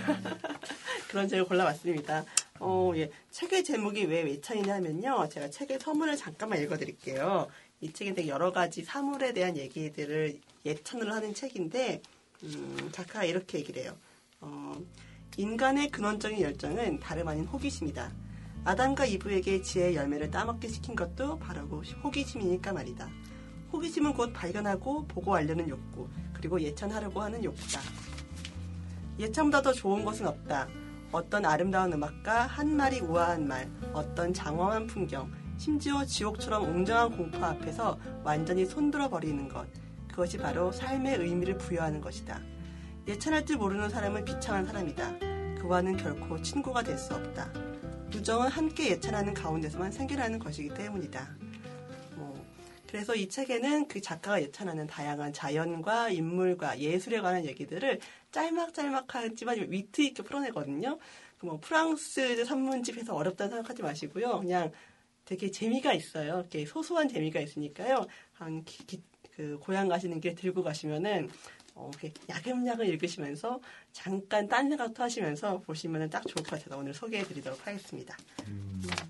[1.08, 2.24] 그런 책을 골라봤습니다.
[2.60, 3.10] 어, 예.
[3.30, 5.28] 책의 제목이 왜 외창이냐면요.
[5.30, 7.48] 제가 책의 서문을 잠깐만 읽어드릴게요.
[7.80, 12.02] 이 책은 되게 여러 가지 사물에 대한 얘기들을 예찬을 하는 책인데,
[12.42, 13.96] 음, 작가가 이렇게 얘기를 해요.
[14.40, 14.74] 어,
[15.36, 18.12] 인간의 근원적인 열정은 다름 아닌 호기심이다.
[18.64, 23.08] 아담과 이브에게 지혜의 열매를 따먹게 시킨 것도 바로 그 호기심이니까 말이다.
[23.72, 27.80] 호기심은 곧 발견하고 보고 알려는 욕구, 그리고 예찬하려고 하는 욕구다.
[29.18, 30.68] 예찬보다 더 좋은 것은 없다.
[31.10, 37.98] 어떤 아름다운 음악과 한 마리 우아한 말, 어떤 장엄한 풍경, 심지어 지옥처럼 웅장한 공포 앞에서
[38.22, 39.66] 완전히 손들어 버리는 것.
[40.08, 42.40] 그것이 바로 삶의 의미를 부여하는 것이다.
[43.06, 45.18] 예찬할 줄 모르는 사람은 비참한 사람이다.
[45.58, 47.50] 그와는 결코 친구가 될 수 없다.
[48.14, 51.28] 우정은 함께 예찬하는 가운데서만 생겨나는 것이기 때문이다.
[52.88, 58.00] 뭐, 그래서 이 책에는 그 작가가 예찬하는 다양한 자연과 인물과 예술에 관한 얘기들을
[58.32, 60.98] 짤막짤막하지만 위트 있게 풀어내거든요.
[61.38, 64.40] 그뭐 프랑스 산문집에서 어렵다는 생각하지 마시고요.
[64.40, 64.72] 그냥
[65.24, 66.38] 되게 재미가 있어요.
[66.38, 68.06] 이렇게 소소한 재미가 있으니까요.
[68.32, 69.02] 한 기- 기-
[69.36, 71.28] 그 고향 가시는 길 들고 가시면은
[71.78, 73.60] 어, 이렇게 야금야금 읽으시면서
[73.92, 78.16] 잠깐 딴 생각도 하시면서 보시면 딱 좋을 것 같아서 오늘 소개해드리도록 하겠습니다.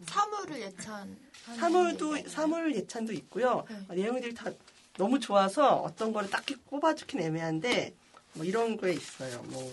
[0.07, 1.17] 사물을 예찬.
[1.57, 3.65] 사물도 사물 예찬도 있고요.
[3.69, 3.77] 네.
[3.89, 4.51] 어, 내용들이 다
[4.99, 7.95] 너무 좋아서 어떤 거를 딱히 꼽아주긴 애매한데
[8.35, 9.43] 뭐 이런 거에 있어요.
[9.45, 9.73] 뭐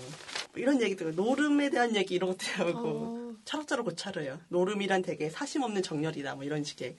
[0.56, 4.40] 이런 얘기도 노름에 대한 얘기 이런 것도 하고 어, 철학자로 고찰해요.
[4.48, 6.36] 노름이란 되게 사심 없는 정렬이다.
[6.36, 6.96] 뭐 이런 식의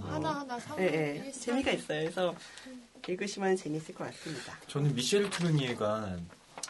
[0.00, 0.84] 하나 하나 사물.
[0.84, 1.32] 예, 예.
[1.32, 2.02] 재미가 있어요.
[2.02, 2.34] 그래서
[3.08, 4.58] 읽으시면 재밌을 것 같습니다.
[4.66, 6.16] 저는 미셸 트루니에가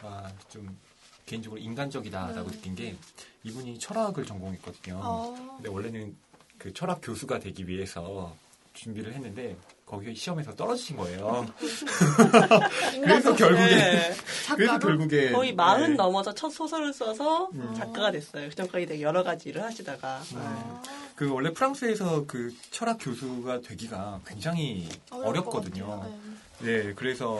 [0.03, 0.77] 아, 좀
[1.25, 2.95] 개인적으로 인간적이다라고 느낀 게
[3.43, 4.99] 이분이 철학을 전공했거든요.
[5.01, 5.55] 어.
[5.55, 6.15] 근데 원래는
[6.57, 8.35] 그 철학 교수가 되기 위해서
[8.73, 11.45] 준비를 했는데 거기 시험에서 떨어지신 거예요.
[13.01, 14.15] 그래서 결국에 네.
[14.55, 14.79] 그래서 작가로?
[14.79, 15.95] 결국에 거의 마흔 네.
[15.95, 17.73] 넘어서 첫 소설을 써서 음.
[17.75, 18.47] 작가가 됐어요.
[18.49, 20.81] 그전까지 되게 여러 가지 일을 하시다가 아,
[21.21, 25.85] 그 원래 프랑스에서 그 철학 교수가 되기가 굉장히 것 어렵거든요.
[25.85, 26.19] 같아요.
[26.61, 27.39] 네, 그래서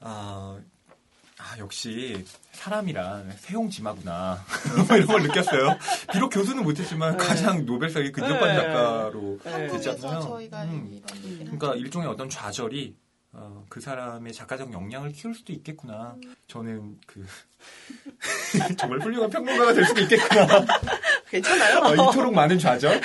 [0.00, 0.58] 아,
[1.38, 4.44] 아, 역시 사람이란 세용지마구나
[4.86, 5.78] 뭐 이런 걸 느꼈어요.
[6.12, 7.24] 비록 교수는 못했지만 네.
[7.24, 8.54] 가장 노벨상에 근접한 네.
[8.54, 9.66] 작가로 네.
[9.68, 10.38] 됐잖아요.
[10.52, 11.02] 음.
[11.38, 12.94] 그러니까 일종의 어떤 좌절이
[13.32, 16.16] 어, 그 사람의 작가적 역량을 키울 수도 있겠구나.
[16.22, 16.34] 음.
[16.48, 17.24] 저는 그
[18.76, 20.66] 정말 훌륭한 평론가가 될 수도 있겠구나.
[21.38, 21.78] 괜찮아요.
[21.82, 23.00] 아, 이토록 많은 좌절?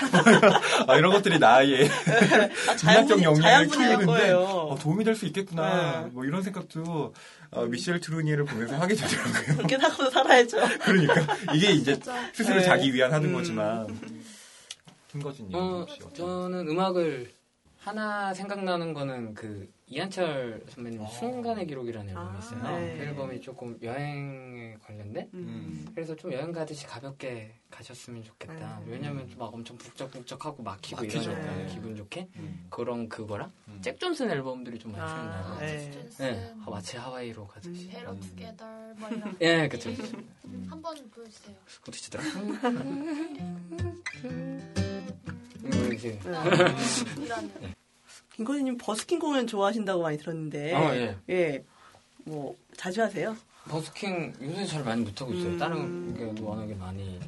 [0.88, 4.32] 아, 이런 것들이 나의 아, 문학적 자연분이- 역량을 자연분야일 키우는데.
[4.34, 6.02] 어, 도움이 될 수 있겠구나.
[6.04, 6.10] 네.
[6.12, 7.14] 뭐 이런 생각도
[7.52, 9.58] 어, 미셸 트루니에를 보면서 하게 되더라고요.
[9.58, 10.58] 그렇게 하고 살아야죠.
[10.86, 12.00] 그러니까 이게 이제
[12.34, 12.64] 스스로 네.
[12.64, 13.34] 자기 위안 하는 음.
[13.34, 13.88] 거지만
[15.12, 16.14] 김거진님 어, 혹시 어떤
[16.52, 17.32] 저는 음악을
[17.80, 22.78] 하나 생각나는 거는 그 이한철 선배님 순간의 기록이라는 앨범이 아, 있어요.
[22.78, 22.98] 네.
[22.98, 25.88] 그 앨범이 조금 여행에 관련된 음.
[25.96, 28.82] 그래서 좀 여행 가듯이 가볍게 가셨으면 좋겠다.
[28.86, 28.92] 네.
[28.92, 31.32] 왜냐면 좀막 엄청 북적북적하고 막히고 막히죠.
[31.32, 31.66] 이러니까 네.
[31.74, 32.68] 기분 좋게 음.
[32.70, 33.80] 그런 그거랑 음.
[33.82, 35.58] 잭 존슨 앨범들이 좀 많이 아, 생각나요.
[35.60, 35.92] 네.
[36.20, 37.86] 네, 아, 마치 하와이로 가듯이.
[37.86, 37.90] 음.
[37.92, 38.66] Better Together
[38.98, 39.90] 뭐 이런 예, 그쵸.
[40.70, 41.56] 한번 보여주세요.
[41.66, 42.24] 그것도 치더라.
[44.26, 44.84] 음,
[45.94, 46.20] 이제.
[47.18, 47.52] 이런
[48.40, 50.74] 김거지님 버스킹 공연 좋아하신다고 많이 들었는데.
[50.74, 51.18] 아, 예.
[51.30, 51.64] 예.
[52.24, 53.36] 뭐 자주 하세요?
[53.68, 55.50] 버스킹 요새 잘 많이 못하고 있어요.
[55.52, 55.58] 음.
[55.58, 57.20] 다른 데도 워낙에 많이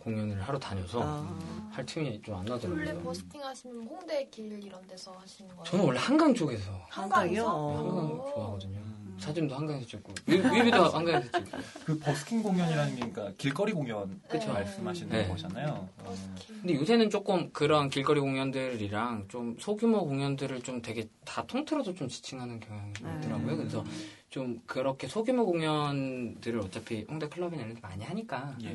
[0.00, 1.70] 공연을 하러 다녀서 아.
[1.70, 3.02] 할 틈이 좀 안 원래 나더라고요.
[3.02, 5.64] 버스킹 하시면 홍대 길 이런 데서 하시는 거예요?
[5.64, 7.46] 저는 원래 한강 쪽에서 한강이요?
[7.46, 7.78] 한강에서?
[7.78, 8.30] 한강 오.
[8.34, 8.80] 좋아하거든요.
[9.20, 9.22] 음.
[9.22, 11.58] 사진도 한강에서 찍고 뮤- 뮤비도 한강에서 찍고.
[11.84, 14.52] 그 버스킹 공연이라는 게 그러니까 길거리 공연 그쵸.
[14.52, 15.28] 말씀하시는 네.
[15.28, 15.88] 거잖아요.
[15.98, 16.04] 어.
[16.04, 16.60] 버스킹.
[16.62, 22.60] 근데 요새는 조금 그런 길거리 공연들이랑 좀 소규모 공연들을 좀 되게 다 통틀어서 좀 지칭하는
[22.60, 23.16] 경향이 네.
[23.18, 23.56] 있더라고요.
[23.58, 23.84] 그래서
[24.30, 28.68] 좀 그렇게 소규모 공연들을 어차피 홍대 클럽이나 이런 데 많이 하니까 예.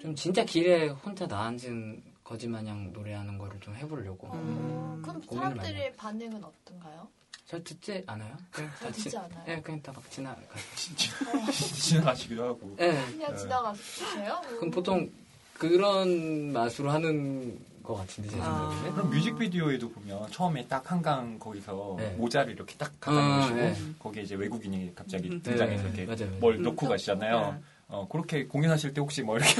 [0.00, 4.28] 좀 진짜 길에 혼자 나앉은 거지 마냥 노래하는 거를 좀 해보려고.
[4.30, 7.08] 어, 그럼 사람들의 반응은 어떤가요?
[7.52, 8.34] 잘 듣지 않아요?
[8.50, 9.44] 그냥 다잘 듣지 지- 않아요?
[9.46, 10.40] 예, 그냥 다 막 지나가.
[11.52, 12.74] 지나가시기도 하고.
[12.80, 12.92] 예.
[13.10, 13.36] 그냥 네.
[13.36, 14.40] 지나가세요?
[14.58, 15.10] 그럼 보통
[15.58, 18.70] 그런 맛으로 하는 것 같은데 제 아.
[18.70, 18.92] 생각에는.
[18.94, 22.10] 그럼 뮤직비디오에도 보면 처음에 딱 한강 거기서 네.
[22.14, 23.76] 모자를 이렇게 딱 갖다 어, 놓으시고 네.
[23.98, 25.42] 거기에 이제 외국인이 갑자기 음.
[25.42, 26.40] 등장해서 네, 이렇게 맞아요, 맞아요.
[26.40, 27.60] 뭘 음, 놓고 또- 가시잖아요.
[27.92, 27.98] 네.
[27.98, 29.52] 어, 그렇게 공연하실 때 혹시 뭐 이렇게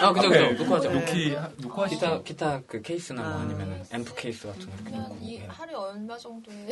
[0.00, 0.52] 아, 그죠, 그죠.
[0.54, 0.90] 놓고 하죠.
[0.90, 2.22] 놓기 놓고 하시죠?
[2.24, 3.36] 기타, 기타 그 케이스나 뭐 아.
[3.42, 5.18] 아니면 앰프 케이스 같은 거 이렇게 놓고.
[5.20, 5.46] 이 예.
[5.46, 6.68] 하루에 얼마 정도의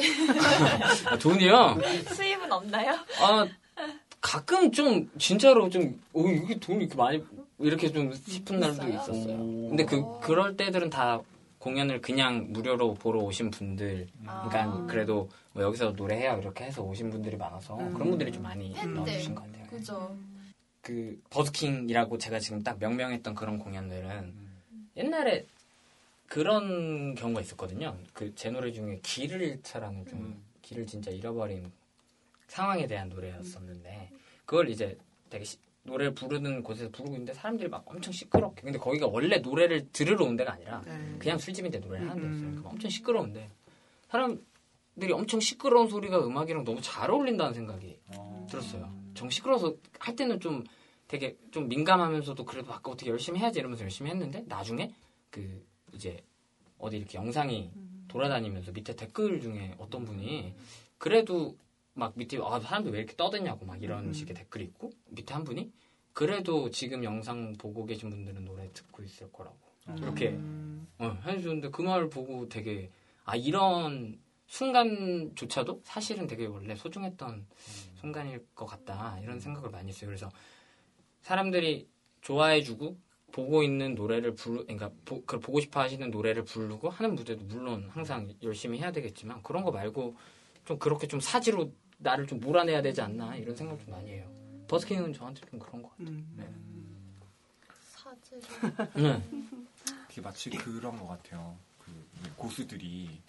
[1.07, 1.79] 아, 돈이요?
[2.15, 2.95] 수입은 없나요?
[3.21, 3.47] 아,
[4.21, 7.25] 가끔 좀, 진짜로 좀, 오, 이게 돈이 이렇게 많이,
[7.61, 8.95] 이렇게 좀 싶은 날도 있어요?
[8.95, 9.37] 있었어요.
[9.37, 11.21] 근데 그, 그럴 때들은 다
[11.61, 14.87] 공연을 그냥 무료로 보러 오신 분들, 그러니까 아.
[14.89, 17.93] 그래도 뭐 여기서 노래해요 이렇게 해서 오신 분들이 많아서 음.
[17.95, 18.95] 그런 분들이 좀 많이 팬들.
[18.95, 19.67] 넣어주신 것 같아요.
[19.69, 20.17] 그죠.
[20.89, 24.33] 그 버스킹이라고 제가 지금 딱 명명했던 그런 공연들은
[24.97, 25.45] 옛날에
[26.27, 27.95] 그런 경우가 있었거든요.
[28.15, 30.43] 그 제 노래 중에 길을 잃다라는 좀 음.
[30.63, 31.71] 길을 진짜 잃어버린
[32.47, 34.11] 상황에 대한 노래였었는데
[34.47, 34.97] 그걸 이제
[35.29, 39.89] 되게 시- 노래를 부르는 곳에서 부르고 있는데 사람들이 막 엄청 시끄럽게 근데 거기가 원래 노래를
[39.93, 41.17] 들으러 온 데가 아니라 네.
[41.19, 42.41] 그냥 술집인데 노래를 하는 데였어요.
[42.47, 42.51] 음.
[42.53, 43.51] 그러니까 엄청 시끄러운데
[44.09, 48.47] 사람들이 엄청 시끄러운 소리가 음악이랑 너무 잘 어울린다는 생각이 어.
[48.51, 48.91] 들었어요.
[49.15, 50.65] 정 시끄러워서 할 때는 좀
[51.09, 54.93] 되게 좀 민감하면서도 그래도 아까 어떻게 열심히 해야지 이러면서 열심히 했는데 나중에
[55.31, 56.23] 그 이제
[56.79, 57.73] 어디 이렇게 영상이
[58.09, 60.55] 돌아다니면서 밑에 댓글 중에 어떤 분이
[60.99, 61.57] 그래도
[61.95, 64.13] 막 밑에 아 사람들 왜 이렇게 떠드냐고 막 이런 음.
[64.13, 65.73] 식의 댓글이 있고 밑에 한 분이
[66.13, 69.57] 그래도 지금 영상 보고 계신 분들은 노래 듣고 있을 거라고
[69.97, 70.87] 이렇게 음.
[70.99, 72.91] 어, 해주는데 그 말을 보고 되게
[73.25, 77.47] 아 이런 순간조차도 사실은 되게 원래 소중했던
[77.95, 80.09] 순간일 것 같다 이런 생각을 많이 했어요.
[80.09, 80.31] 그래서
[81.23, 81.89] 사람들이
[82.21, 82.97] 좋아해주고
[83.33, 87.89] 보고 있는 노래를 부르, 그러니까 보, 그 보고 싶어 하시는 노래를 부르고 하는 무대도 물론
[87.91, 90.17] 항상 열심히 해야 되겠지만 그런 거 말고
[90.65, 94.31] 좀 그렇게 좀 사지로 나를 좀 몰아내야 되지 않나 이런 생각을 좀 많이 해요.
[94.69, 97.21] 버스킹은 저한테 좀 그런 것 음.
[97.81, 98.93] 사실 같아요.
[98.95, 99.29] 네.
[100.09, 101.57] 그게 마치 그런 것 같아요.
[101.79, 101.93] 그
[102.37, 103.21] 고수들이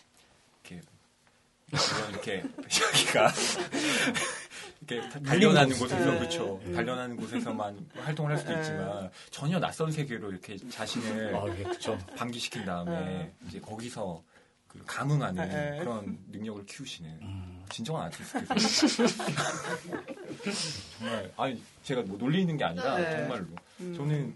[2.10, 3.32] 이렇게 자기가
[4.88, 6.18] 이렇게 다- 단련하는 곳에서 네.
[6.20, 6.60] 그렇죠.
[6.74, 8.60] 단련하는 곳에서만 활동을 할 수도 네.
[8.62, 11.98] 있지만 전혀 낯선 세계로 이렇게 자신을 아, 예, 그쵸.
[12.16, 13.34] 방기시킨 다음에 네.
[13.48, 14.24] 이제 거기서
[14.68, 15.80] 그 감흥하는 네.
[15.80, 17.66] 그런 능력을 키우시는 음.
[17.70, 19.08] 진정한 아티스트세요.
[21.00, 23.12] 정말 아니 제가 뭐 놀리는 게 아니라 네.
[23.12, 23.46] 정말로
[23.80, 23.94] 음.
[23.96, 24.36] 저는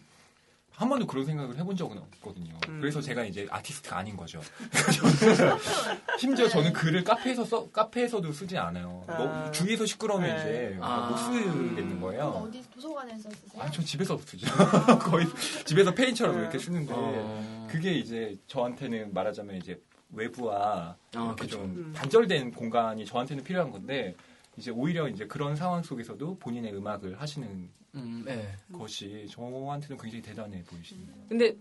[0.76, 2.54] 한 번도 그런 생각을 해본 적은 없거든요.
[2.68, 2.80] 음.
[2.82, 4.42] 그래서 제가 이제 아티스트가 아닌 거죠.
[6.18, 9.04] 심지어 저는 글을 카페에서 써, 카페에서도 쓰지 않아요.
[9.08, 9.18] 아.
[9.18, 10.42] 너무 주위에서 시끄러우면 네.
[10.42, 11.10] 이제 아.
[11.10, 12.24] 못 쓰겠는 거예요.
[12.48, 13.62] 어디 도서관에서 쓰세요?
[13.62, 14.48] 아, 전 집에서 쓰죠.
[15.00, 15.28] 거의
[15.66, 16.42] 집에서 페인처럼 네.
[16.42, 17.68] 이렇게 쓰는데 어.
[17.70, 19.80] 그게 이제 저한테는 말하자면 이제
[20.12, 21.48] 외부와 아, 이렇게.
[21.48, 21.94] 좀 음.
[21.96, 24.16] 단절된 공간이 저한테는 필요한 건데
[24.58, 28.56] 이제 오히려 이제 그런 상황 속에서도 본인의 음악을 하시는 음, 네.
[28.72, 31.26] 것이 저한테는 굉장히 대단해 보이시는 거예요.
[31.30, 31.56] 근데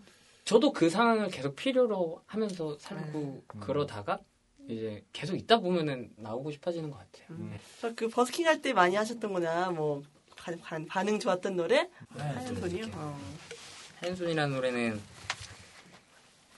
[0.45, 3.61] 저도 그 상황을 계속 필요로 하면서 살고 음.
[3.61, 4.19] 그러다가
[4.69, 7.27] 이제 계속 있다 보면은 나오고 싶어지는 것 같아요.
[7.39, 7.57] 음.
[7.81, 10.03] 그그 버스킹 할 때 많이 하셨던 거나 뭐
[10.37, 11.83] 반, 반, 반응 좋았던 노래
[12.15, 12.87] 네, 하얀 좀 손이요.
[12.95, 13.19] 어.
[14.01, 15.01] 하얀 손이라는 노래는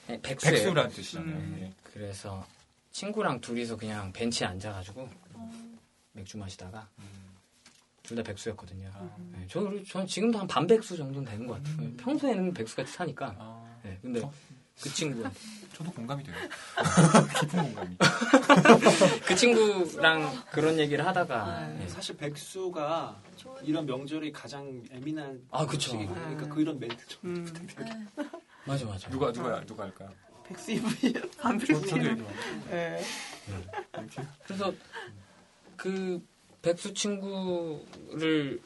[0.09, 0.21] 네.
[0.23, 1.35] 백수란 뜻이잖아요.
[1.35, 1.59] 음.
[1.61, 1.73] 예.
[1.83, 2.47] 그래서
[2.93, 5.09] 친구랑 둘이서 그냥 벤치에 앉아가지고
[6.15, 6.89] 맥주 마시다가
[8.03, 8.91] 둘다 백수였거든요.
[9.33, 11.91] 네, 저는, 저는 지금도 한 반백수 정도는 되는 것 같아요.
[11.97, 13.35] 평소에는 백수같이 사니까.
[13.39, 14.31] 아, 네, 근데 저-
[14.83, 15.23] 그 친구,
[15.73, 16.35] 저도 공감이 돼요.
[17.41, 17.97] 깊은 공감이.
[19.27, 21.69] 그 친구랑 그런 얘기를 하다가.
[21.69, 21.89] 네.
[21.89, 23.23] 사실 백수가
[23.63, 25.93] 이런 명절이 가장 예민한 아, 그쵸.
[25.93, 26.21] 시기거든요.
[26.37, 27.69] 그러니까 그런 멘트 좀 음,
[28.67, 29.09] 맞아, 맞아.
[29.11, 30.11] 누가 누가 누가 할까요?
[30.47, 31.87] 백수 이분이 저, 반백수.
[31.87, 32.29] 저도 얘기해요.
[32.71, 33.03] 네.
[34.45, 34.75] 그래서
[35.77, 36.23] 그
[36.63, 38.61] 백수 친구를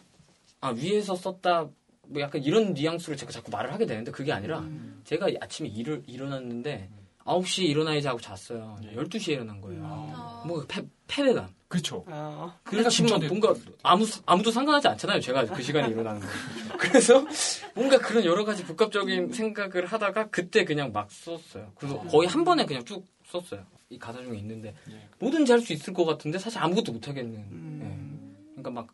[0.61, 1.69] 아 위에서 썼다
[2.09, 4.65] 뭐 약간 이런 뉘앙스로 제가 자꾸 말을 하게 되는데 그게 아니라
[5.05, 6.89] 제가 아침에 일을 일어났는데
[7.29, 8.79] 9시에 일어나야지 하고 잤어요.
[8.83, 9.83] 12시에 일어난 거예요.
[9.85, 11.49] 어, 뭐 패, 패배감.
[11.69, 12.03] 그렇죠.
[12.07, 15.21] 어, 그래서 지금 진짜 뭔가 아무 아무도 상관하지 않잖아요.
[15.21, 16.27] 제가 그 시간에 일어나는 거.
[16.79, 17.27] 그래서
[17.75, 21.73] 뭔가 그런 여러 가지 복합적인 생각을 하다가 그때 그냥 막 썼어요.
[21.77, 23.65] 그래서 거의 한 번에 그냥 쭉 썼어요.
[23.91, 25.09] 이 가사 중에 있는데 예.
[25.19, 27.35] 뭐든지 할 수 있을 것 같은데 사실 아무것도 못 하겠는.
[27.51, 27.81] 음.
[27.83, 28.53] 예.
[28.55, 28.89] 그러니까 막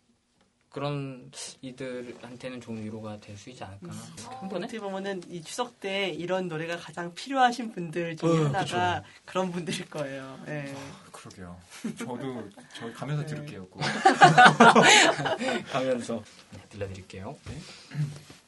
[0.71, 1.31] 그런
[1.63, 3.93] 이들한테는 좋은 위로가 될 수 있지 않을까.
[4.41, 4.65] 한 번에?
[4.65, 9.89] 어떻게 보면은 이 추석 때 이런 노래가 가장 필요하신 분들 중에 어, 하나가 그런 분들일
[9.89, 10.37] 거예요.
[10.49, 10.75] 예.
[11.13, 11.57] 그러게요.
[11.97, 13.67] 저도 저 가면서 들을게요.
[13.69, 13.83] 꼭.
[15.71, 17.37] 가면서 네, 들려드릴게요.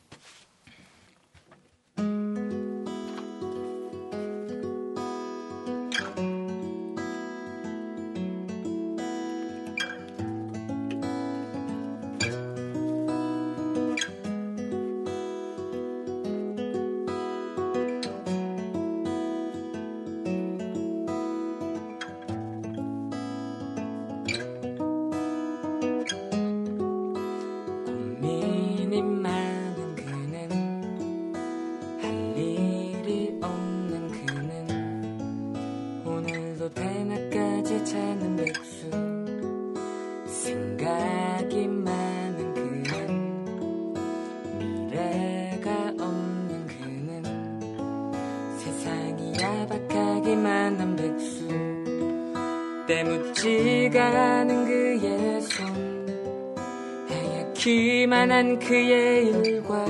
[58.36, 59.86] 한 그의 일과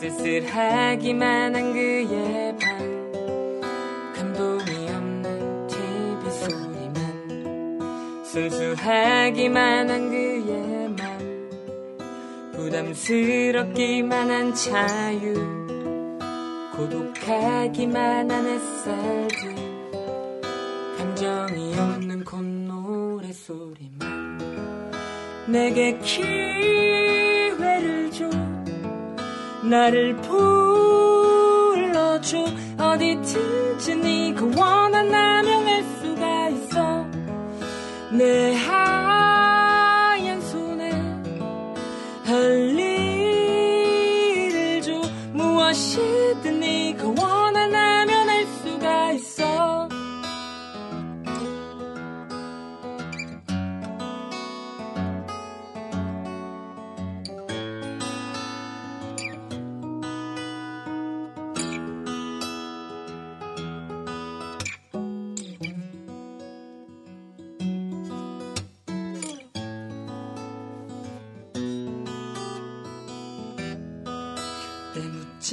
[0.00, 3.12] 쓸쓸하기만 한 그의 방.
[4.16, 12.50] 감동이 없는 TV 소리만 순수하기만 한 그의 맘.
[12.50, 15.34] 부담스럽기만 한 자유.
[16.76, 19.54] 고독하기만 한 햇살들.
[20.98, 24.24] 감정이 없는 콧노래 소리만
[25.46, 26.83] 내게 줘
[29.74, 30.63] 나를 불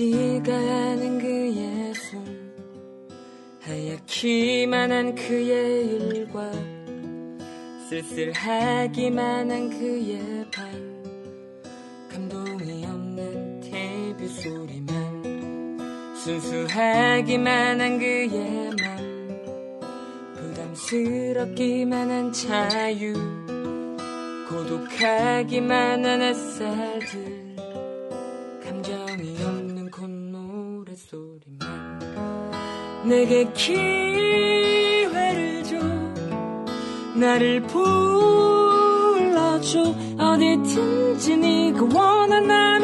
[0.02, 2.26] 지가 않은 그의 손
[3.62, 6.52] 하얗기만 한 그의 일과
[7.88, 10.20] 쓸쓸하기만 한 그의
[10.52, 10.72] 방
[12.10, 18.98] 감동이 없는 TV 소리만 순수하기만 한 그의 맘
[20.34, 23.14] 부담스럽기만 한 자유
[24.50, 27.31] 고독하기만 한 햇살들
[33.12, 35.04] 내게 기회를
[35.66, 35.76] 줘.
[37.14, 38.74] 나를 불러줘.
[40.18, 42.81] 어디든지 네가 원한다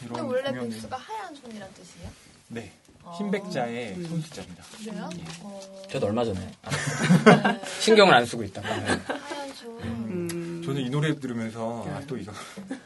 [0.00, 2.08] 근데 원래 공연을 백수가 하얀 손이란 뜻이에요?
[2.48, 2.72] 네
[3.04, 3.10] 아.
[3.12, 4.62] 흰백자의 손수자입니다.
[4.84, 5.10] 그래요?
[5.18, 5.24] 예.
[5.42, 7.60] 어, 저도 얼마 전에 네.
[7.80, 8.84] 신경을 안 쓰고 있다가 네.
[9.06, 9.82] 하얀 손.
[9.82, 10.62] 음.
[10.64, 12.32] 저는 이 노래 들으면서 아, 또 이거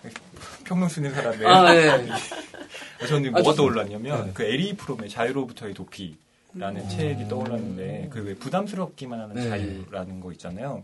[0.64, 2.08] 평론 쓰는 사람의 아, 네.
[3.08, 3.54] 저는 아, 뭐가.
[3.56, 4.32] 떠올랐냐면 네.
[4.34, 6.16] 그 에리 프롬의 자유로부터의 도피
[6.54, 9.48] 라는 책이 떠올랐는데 그 왜 부담스럽기만 하는 네.
[9.50, 10.82] 자유라는 거 있잖아요.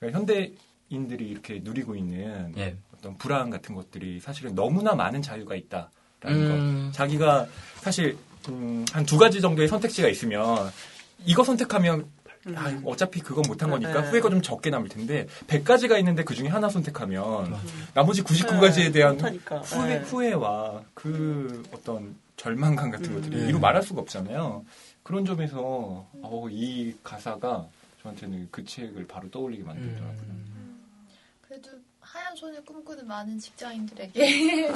[0.00, 2.76] 그러니까 현대인들이 이렇게 누리고 있는 예.
[3.02, 5.90] 어떤 불안 같은 것들이 사실은 너무나 많은 자유가 있다라는
[6.24, 6.86] 음.
[6.86, 6.96] 것.
[6.96, 7.48] 자기가
[7.80, 8.16] 사실
[8.48, 10.70] 음, 한 두 가지 정도의 선택지가 있으면
[11.26, 12.06] 이거 선택하면
[12.56, 14.08] 아, 어차피 그건 못한 거니까 네.
[14.08, 17.56] 후회가 좀 적게 남을 텐데 100가지가 있는데 그 중에 하나 선택하면
[17.94, 19.58] 나머지 99가지에 대한 못하니까.
[19.58, 20.04] 후회, 네.
[20.04, 23.48] 후회와 그 어떤 절망감 같은 것들이 네.
[23.48, 24.64] 이루 말할 수가 없잖아요.
[25.04, 25.58] 그런 점에서
[26.12, 27.66] 어, 이 가사가
[28.02, 30.20] 저한테는 그 책을 바로 떠올리게 만들더라고요.
[30.28, 30.80] 음.
[31.42, 31.68] 그래도
[32.32, 34.68] 하얀 손을 꿈꾸는 많은 직장인들에게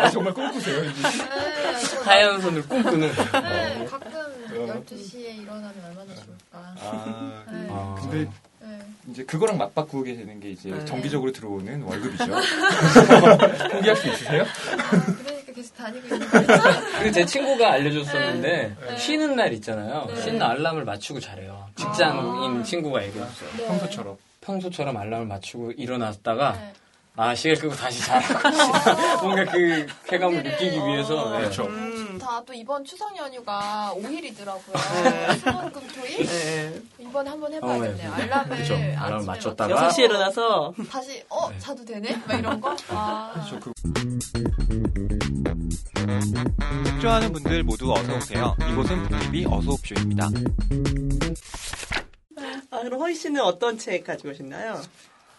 [0.00, 0.84] 아, 정말 꿈꾸세요.
[0.84, 1.02] 이제.
[1.02, 3.10] 네, 저 하얀 손을 꿈꾸는.
[3.10, 4.84] 네, 가끔 어.
[4.86, 6.74] 12시에 일어나면 얼마나 좋을까.
[6.78, 7.66] 아, 네.
[7.70, 7.96] 아.
[8.00, 8.78] 근데 네.
[9.08, 10.84] 이제 그거랑 맞바꾸게 되는 게 이제 네.
[10.84, 12.24] 정기적으로 들어오는 월급이죠.
[13.72, 14.42] 포기할 수 있으세요?
[14.42, 16.46] 아, 그러니까 계속 다니고 있는 거죠?
[17.00, 18.96] 그리고 제 친구가 알려줬었는데 네.
[18.96, 20.06] 쉬는 날 있잖아요.
[20.06, 20.22] 네.
[20.22, 21.68] 쉬는 날 알람을 맞추고 자래요.
[21.74, 22.62] 직장인 아.
[22.62, 23.50] 친구가 얘기했어요.
[23.56, 23.66] 네.
[23.66, 24.16] 평소처럼.
[24.42, 26.72] 평소처럼 알람을 맞추고 일어났다가 네.
[27.14, 28.48] 아 시계 끄고 다시 자라고
[29.26, 31.38] 뭔가 그 쾌감을 느끼기 위해서 네.
[31.40, 31.64] 그렇죠.
[31.64, 32.18] 음.
[32.18, 35.02] 다또 이번 추석 연휴가 5일이더라고요.
[35.04, 35.38] 네.
[35.38, 36.26] 수목금토일?
[36.26, 36.82] 네.
[37.00, 38.10] 이번에 한번 해봐야겠네요.
[38.12, 38.22] 어, 네.
[38.22, 38.52] 알람을.
[38.96, 39.74] 알람을 아침에 맞췄다가.
[39.74, 41.58] 맞춰서 6시에 일어나서 다시 어 네.
[41.58, 42.16] 자도 되네?
[42.26, 42.76] 막 이런 거.
[42.88, 43.30] 아.
[43.34, 43.60] 그렇죠.
[43.60, 43.72] 그
[47.32, 48.56] 분들 모두 어서 오세요.
[48.70, 50.28] 이곳은 북TV 어서 옵쇼입니다.
[52.72, 54.80] 아, 그럼 허희 씨는 어떤 책 가지고 오셨나요?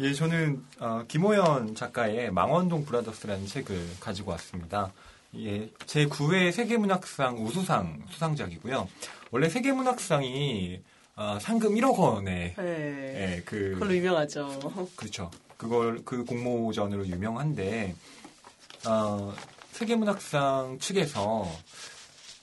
[0.02, 4.94] 예, 저는 어, 김호연 작가의 망원동 브라더스라는 책을 가지고 왔습니다.
[5.38, 8.88] 예, 제 9회 세계문학상 우수상 수상작이고요.
[9.32, 10.80] 원래 세계문학상이
[11.16, 12.64] 어, 상금 1억 원에 네.
[12.66, 14.92] 예, 그 그걸로 유명하죠.
[14.96, 15.32] 그렇죠.
[15.58, 17.96] 그걸 그 공모전으로 유명한데
[18.88, 19.34] 어,
[19.72, 21.48] 세계문학상 측에서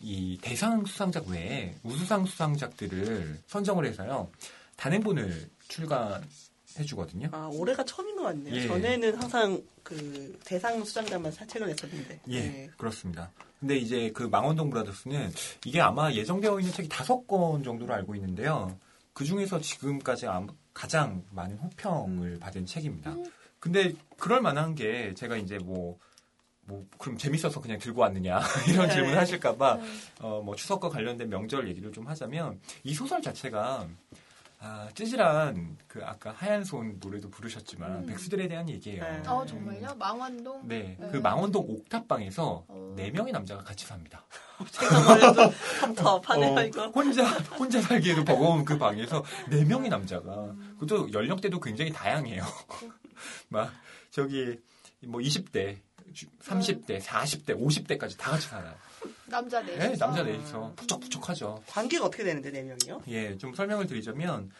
[0.00, 4.28] 이 대상 수상작 외에 우수상 수상작들을 선정을 해서요
[4.80, 7.28] 단행본을 출간해 주거든요.
[7.32, 8.54] 아, 올해가 처음인 것 같네요.
[8.54, 8.66] 예.
[8.66, 12.20] 전에는 항상 그 대상 수상자만 사책을 냈었는데.
[12.28, 12.70] 예, 네.
[12.78, 13.30] 그렇습니다.
[13.60, 15.32] 근데 이제 그 망원동 브라더스는
[15.66, 18.74] 이게 아마 예정되어 있는 책이 다섯 권 정도로 알고 있는데요.
[19.12, 23.14] 그 중에서 지금까지 아마 가장 많은 호평을 받은 책입니다.
[23.58, 25.98] 근데 그럴 만한 게 제가 이제 뭐,
[26.62, 28.94] 뭐, 그럼 재밌어서 그냥 들고 왔느냐, 이런 네.
[28.94, 29.82] 질문 하실까봐, 네.
[30.20, 33.86] 어, 뭐, 추석과 관련된 명절 얘기를 좀 하자면, 이 소설 자체가,
[34.62, 38.06] 아, 찌질한, 그, 아까 하얀 손 노래도 부르셨지만, 음.
[38.06, 39.02] 백수들에 대한 얘기예요.
[39.02, 39.22] 네.
[39.26, 39.94] 어 정말요?
[39.94, 40.68] 망원동?
[40.68, 41.08] 네, 네.
[41.10, 42.94] 그 망원동 옥탑방에서 어.
[42.94, 44.26] 네 명의 남자가 같이 삽니다.
[44.70, 46.88] 생각만 해도 섭섭하네요, 어, 이거.
[46.88, 47.24] 혼자
[47.58, 52.44] 혼자 살기에도 버거운 그 방에서 네 명의 남자가 그것도 연령대도 굉장히 다양해요.
[53.48, 53.72] 막
[54.10, 54.58] 저기
[55.06, 55.78] 뭐 20대,
[56.42, 58.74] 30대, 40대, 50대까지 다 같이 살아요.
[59.26, 59.78] 남자 넷이.
[59.78, 61.62] 네, 남자 넷이서 부쩍부쩍하죠.
[61.66, 63.02] 관계가 어떻게 되는데, 네 명이요?
[63.08, 64.50] 예, 좀 설명을 드리자면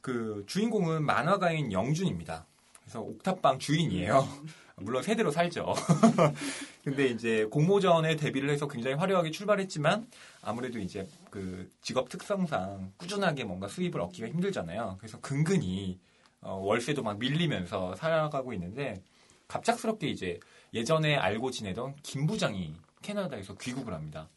[0.00, 2.46] 그 주인공은 만화가인 영준입니다.
[2.82, 4.28] 그래서 옥탑방 주인이에요.
[4.76, 5.74] 물론 세대로 살죠.
[6.84, 10.06] 근데 이제 공모전에 데뷔를 해서 굉장히 화려하게 출발했지만
[10.42, 14.96] 아무래도 이제 그 직업 특성상 꾸준하게 뭔가 수입을 얻기가 힘들잖아요.
[14.98, 15.98] 그래서 근근히
[16.40, 19.00] 어, 월세도 막 밀리면서 살아가고 있는데
[19.48, 20.38] 갑작스럽게 이제
[20.74, 22.74] 예전에 알고 지내던 김 부장이
[23.04, 24.28] 캐나다에서 귀국을 합니다.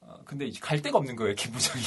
[0.00, 1.84] 어, 근데 이제 갈 데가 없는 거예요, 김 부장이.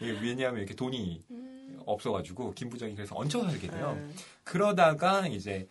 [0.22, 1.80] 왜냐하면 이렇게 돈이 음.
[1.86, 3.94] 없어가지고 김 부장이 그래서 얹혀 살게 돼요.
[3.98, 4.14] 네.
[4.44, 5.68] 그러다가 이제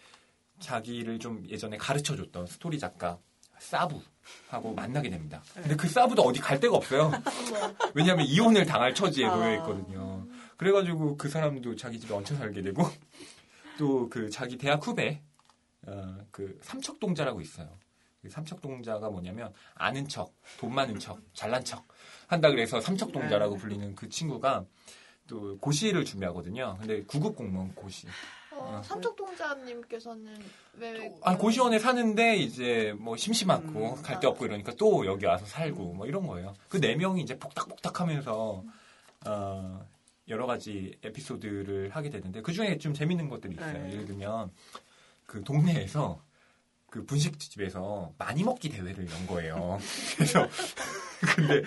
[0.60, 3.20] 자기를 좀 예전에 가르쳐줬던 스토리 작가
[3.60, 5.44] 사부하고 만나게 됩니다.
[5.54, 7.12] 근데 그 사부도 어디 갈 데가 없어요.
[7.94, 9.36] 왜냐하면 이혼을 당할 처지에 아.
[9.36, 10.26] 놓여 있거든요.
[10.58, 12.84] 그래가지고 그 사람도 자기 집에 얹혀 살게 되고
[13.78, 15.22] 또 그 자기 대학 후배
[15.84, 17.78] 어, 그 삼척동자라고 있어요.
[18.26, 21.86] 그 삼척동자가 뭐냐면 아는 척, 돈 많은 척, 잘난 척
[22.28, 24.66] 한다 그래서 삼척동자라고 불리는 그 친구가
[25.28, 26.78] 또 고시를 준비하거든요.
[26.80, 28.08] 근데 구급 공무원 고시.
[28.52, 30.40] 어, 삼척동자님께서는
[30.80, 31.14] 왜?
[31.22, 34.02] 아 고시원에 사는데 이제 뭐 심심하고 음.
[34.02, 36.56] 갈데 없고 이러니까 또 여기 와서 살고 뭐 이런 거예요.
[36.70, 38.64] 그 네 명이 이제 폭닥폭닥하면서
[39.28, 39.86] 어,
[40.30, 43.74] 여러 가지 에피소드를 하게 되는데 그 중에 좀 재밌는 것들이 있어요.
[43.74, 43.92] 네.
[43.92, 44.52] 예를 들면
[45.28, 46.24] 그 동네에서
[46.96, 49.80] 그 분식집에서 많이 먹기 대회를 연 거예요.
[50.16, 50.48] 그래서
[51.36, 51.62] 근데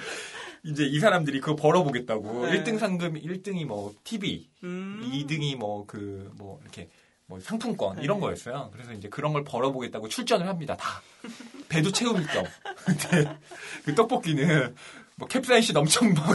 [0.64, 2.64] 이제 이 사람들이 그거 벌어보겠다고 네.
[2.64, 5.03] 1등 상금 1등이 뭐 TV, 음.
[5.05, 6.89] 2등이 뭐그뭐 이렇게
[7.26, 8.05] 뭐 상품권 네.
[8.05, 8.70] 이런 거였어요.
[8.72, 10.79] 그래서 이제 그런 걸 벌어보겠다고 출전을 합니다.
[10.79, 11.03] 다
[11.68, 12.47] 배도 채울 겸.
[12.87, 13.39] 근데
[13.85, 14.74] 그 떡볶이는
[15.16, 16.35] 뭐 캡사이신 엄청 막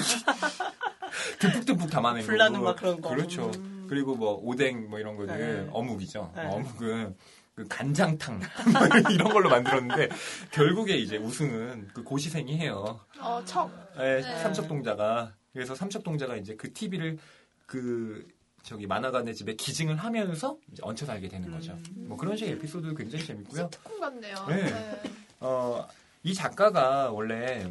[1.39, 2.61] 듬뿍듬뿍 담아낸 불나는.
[2.61, 3.09] 막 그런 거.
[3.09, 3.49] 그렇죠.
[3.55, 3.87] 음.
[3.89, 5.69] 그리고 뭐 오뎅 뭐 이런 거는 네.
[5.71, 6.31] 어묵이죠.
[6.35, 6.45] 네.
[6.45, 7.15] 어묵은
[7.55, 8.47] 그 간장탕 뭐
[9.11, 10.09] 이런 걸로 만들었는데
[10.51, 12.99] 결국에 이제 우승은 그 고시생이 해요.
[13.19, 13.69] 어, 척.
[13.97, 14.39] 네, 네.
[14.39, 17.19] 삼척동자가 그래서 삼척동자가 이제 그 TV를
[17.67, 18.27] 그
[18.63, 21.73] 저기 만화가네 집에 기증을 하면서 이제 얹혀 살게 되는 거죠.
[21.73, 22.05] 음.
[22.07, 23.69] 뭐 그런 식의 에피소드 굉장히 재밌고요.
[23.69, 24.35] 특훈 같네요.
[24.47, 25.01] 네.
[25.39, 25.87] 어,
[26.23, 27.69] 이 작가가 원래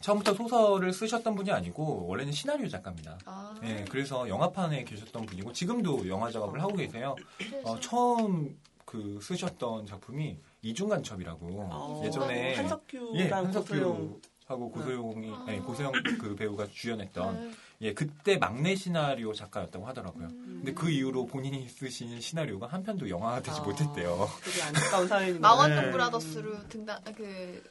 [0.00, 3.18] 처음부터 소설을 쓰셨던 분이 아니고 원래는 시나리오 작가입니다.
[3.24, 7.16] 아, 예, 그래서 영화판에 계셨던 분이고 지금도 영화 작업을 하고 계세요.
[7.38, 8.56] 그래서 어, 처음
[8.86, 13.28] 그 쓰셨던 작품이 이중간첩이라고 어, 예전에 한석규랑 예.
[13.28, 15.44] 한석규 하고 고소영이 아.
[15.48, 17.50] 예, 고소영 그 배우가 주연했던 네.
[17.80, 20.28] 예 그때 막내 시나리오 작가였다고 하더라고요.
[20.28, 20.62] 음.
[20.64, 24.28] 근데 그 이후로 본인이 쓰신 시나리오가 한 편도 영화되지 아, 못했대요.
[24.44, 25.40] 되게 안타까운 사연이네요.
[25.40, 25.90] 망원동 네.
[25.90, 27.62] 브라더스로 등단 그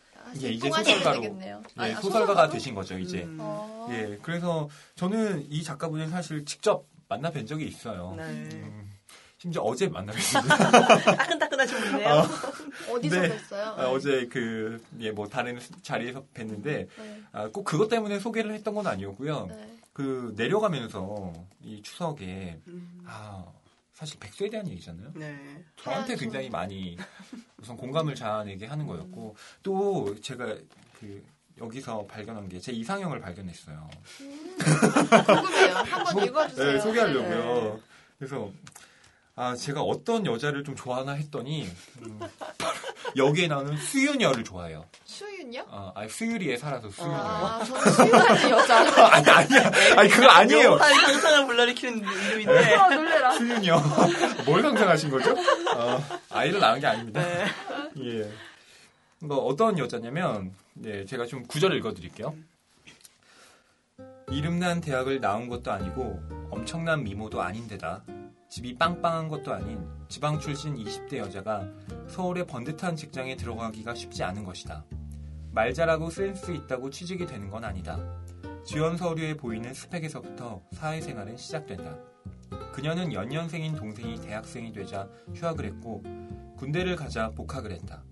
[0.42, 1.64] 예, 이제 소설가로 되겠네요.
[1.80, 2.52] 예, 아, 소설가가 소설가로?
[2.52, 3.24] 되신 거죠 이제.
[3.24, 3.38] 음.
[3.40, 3.88] 어.
[3.92, 8.16] 예, 그래서 저는 이 작가분을 사실 직접 만나 뵌 적이 있어요.
[8.18, 8.24] 네.
[8.24, 8.92] 음,
[9.46, 11.18] 심지어 어제 만나 뵀습니다.
[11.18, 12.10] 따끈따끈하신 분이네요.
[12.10, 12.28] 아,
[12.90, 13.38] 어디서 네.
[13.38, 13.60] 뵀어요?
[13.78, 17.22] 아, 어제 그, 예, 뭐 다른 자리에서 뵀는데, 네.
[17.32, 19.46] 아, 꼭 그것 때문에 소개를 했던 건 아니었고요.
[19.46, 19.78] 네.
[19.94, 21.32] 그 내려가면서
[21.62, 23.04] 이 추석에, 음.
[23.06, 23.46] 아,
[23.94, 25.12] 사실 백수에 대한 얘기잖아요.
[25.14, 25.64] 네.
[25.76, 26.52] 저한테 하얀 굉장히 손.
[26.54, 26.98] 많이
[27.62, 30.56] 우선 공감을 자아내게 하는 거였고, 또 제가
[31.00, 31.24] 그,
[31.60, 33.88] 여기서 발견한 게 제 이상형을 발견했어요.
[35.28, 35.76] 궁금해요.
[35.76, 36.72] 한번 소- 읽어주세요.
[36.74, 37.80] 네, 소개하려고요.
[38.18, 38.52] 그래서
[39.38, 41.70] 아 제가 어떤 여자를 좀 좋아하나 했더니
[42.04, 42.20] 음,
[43.18, 44.86] 여기에 나오는 수윤여를 좋아해요.
[45.04, 45.66] 수윤요?
[45.70, 47.14] 아, 아니, 수유리에 살아서 수윤여.
[47.16, 48.78] 아, 저는 수윤하는 여자.
[49.14, 49.72] 아니 아니야.
[49.98, 50.64] 아니 그거 아니에요.
[50.72, 52.76] 영화의 상상을 불러일으키는 이름인데.
[52.76, 53.32] 아, 놀래라.
[53.32, 53.84] 수윤여.
[54.46, 55.32] 뭘 상상하신 거죠?
[55.32, 57.22] 어, 아이를 낳은 게 아닙니다.
[57.22, 57.46] 네.
[58.04, 58.32] 예.
[59.20, 62.36] 뭐 어떤 여자냐면 네, 제가 좀 구절을 읽어드릴게요.
[64.32, 66.22] 이름난 대학을 나온 것도 아니고
[66.52, 68.04] 엄청난 미모도 아닌데다
[68.56, 71.68] 집이 빵빵한 것도 아닌 지방 출신 20대 여자가
[72.08, 74.86] 서울의 번듯한 직장에 들어가기가 쉽지 않은 것이다.
[75.52, 78.00] 말 잘하고 센스 있다고 취직이 되는 건 아니다.
[78.64, 81.98] 지원 서류에 보이는 스펙에서부터 사회생활은 시작된다.
[82.72, 86.02] 그녀는 연년생인 동생이 대학생이 되자 휴학을 했고
[86.56, 88.06] 군대를 가자 복학을 했다.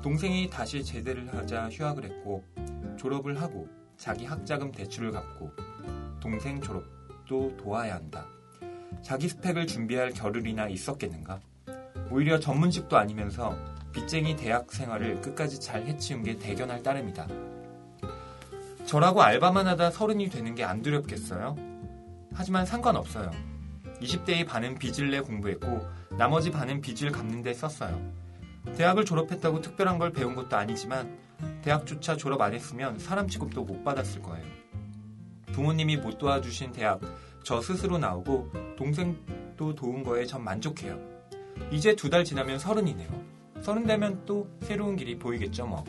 [0.00, 2.42] 동생이 다시 제대를 하자 휴학을 했고
[2.96, 3.68] 졸업을 하고
[3.98, 5.50] 자기 학자금 대출을 갚고
[6.18, 8.26] 동생 졸업도 도와야 한다.
[9.02, 11.40] 자기 스펙을 준비할 겨를이나 있었겠는가?
[12.10, 13.56] 오히려 전문직도 아니면서
[13.92, 17.26] 빚쟁이 대학 생활을 끝까지 잘 해치운 게 대견할 따름이다.
[18.84, 21.56] 저라고 알바만 하다 서른이 되는 게 안 두렵겠어요?
[22.34, 23.30] 하지만 상관없어요.
[24.00, 25.88] 20대의 반은 빚을 내 공부했고
[26.18, 28.12] 나머지 반은 빚을 갚는 데 썼어요.
[28.76, 31.18] 대학을 졸업했다고 특별한 걸 배운 것도 아니지만
[31.62, 34.44] 대학조차 졸업 안 했으면 사람 취급도 못 받았을 거예요.
[35.52, 37.00] 부모님이 못 도와주신 대학
[37.46, 40.98] 저 스스로 나오고 동생도 도운 거에 전 만족해요.
[41.70, 43.08] 이제 두 달 지나면 서른이네요.
[43.62, 45.84] 서른 되면 또 새로운 길이 보이겠죠 뭐.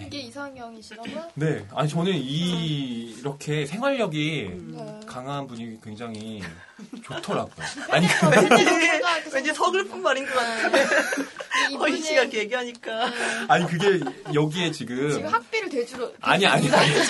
[0.00, 1.28] 이게 이상형이시라고요?
[1.36, 5.00] 네, 아니 저는 이 이렇게 생활력이 네.
[5.06, 6.40] 강한 분이 굉장히
[7.04, 7.66] 좋더라고요.
[7.90, 10.68] 아니 어, 그- 왠지 왠지 서글픈 말인 것 같아.
[10.70, 10.84] 네.
[11.78, 13.10] 허희 씨가 이분은 얘기하니까.
[13.10, 13.16] 네.
[13.48, 14.00] 아니 그게
[14.32, 16.88] 여기에 지금 지금 학비를 대주로 아니, 아니, 아니.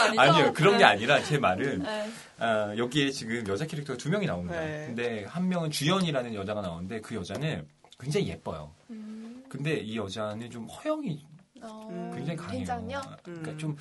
[0.00, 0.20] 아니죠?
[0.20, 0.84] 아니요 그런 게 네.
[0.84, 2.10] 아니라 제 말은 네.
[2.38, 4.60] 아, 여기에 지금 여자 캐릭터가 두 명이 나옵니다.
[4.60, 4.86] 네.
[4.86, 7.66] 근데 한 명은 주연이라는 여자가 나오는데 그 여자는
[7.98, 8.72] 굉장히 예뻐요.
[8.90, 11.24] 음, 근데 이 여자는 좀 허영이
[11.62, 12.58] 어, 굉장히 강해요.
[12.58, 13.00] 괜찮요?
[13.22, 13.58] 그러니까 음.
[13.58, 13.76] 좀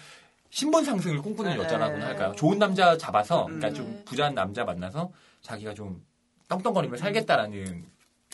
[0.49, 1.57] 신분 상승을 꿈꾸는 네.
[1.57, 2.33] 여자라고나 할까요?
[2.37, 3.73] 좋은 남자 잡아서, 그러니까 음.
[3.73, 5.11] 좀 부자한 남자 만나서
[5.41, 6.05] 자기가 좀
[6.47, 7.85] 떵떵거리며 살겠다라는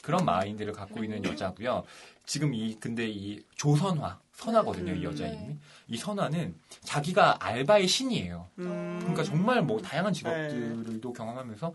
[0.04, 1.84] 그런 마인드를 갖고 있는 여자고요.
[2.26, 5.34] 지금 이 근데 이 조선화 선화거든요, 이 여자 네.
[5.34, 5.58] 이름이.
[5.90, 8.48] 이 선화는 자기가 알바의 신이에요.
[8.60, 8.98] 음.
[9.00, 11.74] 그러니까 정말 뭐 다양한 직업들도 경험하면서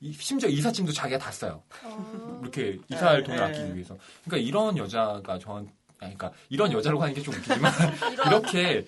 [0.00, 1.62] 이- 심지어 이삿짐도 자기가 다 써요.
[1.84, 3.44] 어, 이렇게 이사할 네, 돈을 네.
[3.44, 3.96] 아끼기 위해서.
[4.24, 5.68] 그러니까 이런 여자가 전
[6.00, 7.72] 아니, 그러니까 이런 여자라고 하는 게 좀 웃기지만
[8.26, 8.86] 이렇게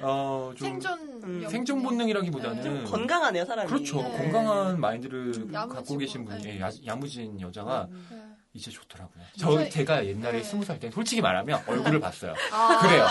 [0.00, 1.46] 어 좀 생존 음.
[1.48, 2.90] 생존 본능이라기보다는 네.
[2.90, 3.68] 건강하네요, 사람이.
[3.68, 4.16] 그렇죠 네.
[4.16, 6.60] 건강한 마인드를 야무지고, 갖고 계신 분이 네.
[6.60, 8.23] 야, 야무진 여자가 네.
[8.54, 9.24] 이제 좋더라고요.
[9.38, 9.68] 저 네.
[9.68, 10.44] 제가 옛날에 네.
[10.44, 12.34] 스무 살때 솔직히 말하면 얼굴을 봤어요.
[12.52, 13.08] 아, 그래요.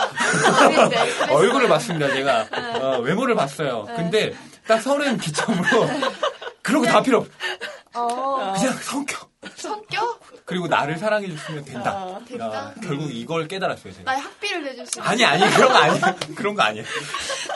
[1.30, 2.08] 얼굴을 봤습니다.
[2.10, 2.80] 제가 네.
[2.80, 3.84] 어, 외모를 봤어요.
[3.88, 3.96] 네.
[3.96, 4.34] 근데
[4.68, 5.88] 딱 서른 기점으로
[6.64, 7.28] 그런 거다 필요 없.
[7.94, 9.30] 어, 그냥 성격.
[9.56, 10.22] 성격?
[10.46, 11.92] 그리고 나를 사랑해줬으면 된다.
[11.92, 12.74] 아, 된다?
[12.76, 14.10] 아, 결국 이걸 깨달았어요, 제가.
[14.12, 16.16] 나의 학비를 내줄 수 있는 아니, 아니, 그런 거 아니에요.
[16.36, 16.86] 그런 거 아니에요.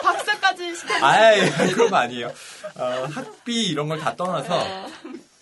[0.02, 0.94] 박사까지 시켜.
[1.04, 2.28] 아이, 그런 거 아니에요.
[2.76, 4.86] 어, 학비 이런 걸 다 떠나서,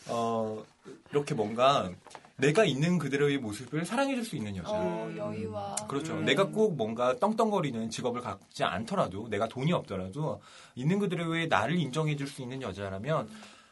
[0.07, 0.65] 어,
[1.13, 1.91] 이렇게 뭔가
[2.37, 4.71] 내가 있는 그대로의 모습을 사랑해줄 수 있는 여자.
[4.71, 5.77] 어, 여유와.
[5.89, 6.15] 그렇죠.
[6.15, 6.25] 음.
[6.25, 10.41] 내가 꼭 뭔가 떵떵거리는 직업을 갖지 않더라도, 내가 돈이 없더라도,
[10.75, 13.29] 있는 그대로의 나를 인정해줄 수 있는 여자라면,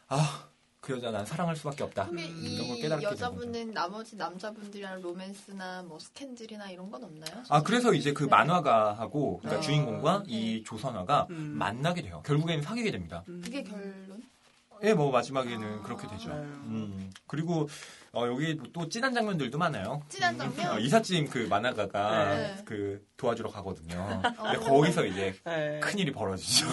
[0.07, 0.47] 아,
[0.81, 2.05] 그 여자 난 사랑할 수밖에 없다.
[2.05, 7.43] 그러면 이런 걸이 여자분은 나머지 남자분들이랑 로맨스나 뭐 스캔들이나 이런 건 없나요?
[7.49, 8.29] 아, 그래서 이제 그 네.
[8.29, 10.23] 만화가하고, 그러니까 아, 주인공과 네.
[10.27, 11.55] 이 조선화가 음.
[11.57, 12.21] 만나게 돼요.
[12.25, 13.23] 결국에는 사귀게 됩니다.
[13.25, 14.23] 그게 결론?
[14.83, 15.81] 예, 뭐 마지막에는 아.
[15.81, 16.29] 그렇게 되죠.
[16.29, 16.35] 네.
[16.35, 17.11] 음.
[17.27, 17.67] 그리고
[18.15, 20.01] 어, 여기 또 찐한 장면들도 많아요.
[20.07, 20.71] 찐한 장면?
[20.71, 22.55] 어, 이삿짐 그 만화가가 네.
[22.63, 24.21] 그 도와주러 가거든요.
[24.21, 24.59] 근데 어.
[24.61, 25.79] 거기서 이제 네.
[25.81, 26.65] 큰 일이 벌어지죠.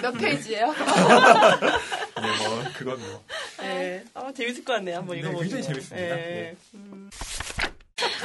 [0.00, 0.72] 몇 페이지예요?
[2.22, 3.24] 네, 뭐 그건 뭐.
[3.58, 4.04] 네.
[4.14, 4.98] 아, 재밌을 것 같네요.
[4.98, 5.40] 한번 네, 읽어보세요.
[5.42, 6.14] 굉장히 재밌습니다.
[6.14, 6.56] 네.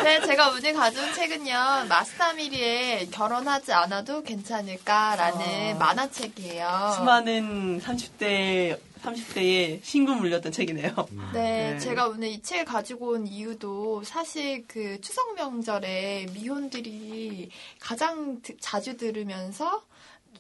[0.04, 5.78] 네, 제가 오늘 가져온 책은요, 마스타미리의 결혼하지 않아도 괜찮을까라는 아.
[5.80, 6.94] 만화책이에요.
[6.98, 10.94] 수많은 30대, 30대에 신고 물렸던 책이네요.
[11.34, 11.80] 네, 네.
[11.80, 18.98] 제가 오늘 이 책을 가지고 온 이유도 사실 그 추석 명절에 미혼들이 가장 드- 자주
[18.98, 19.84] 들으면서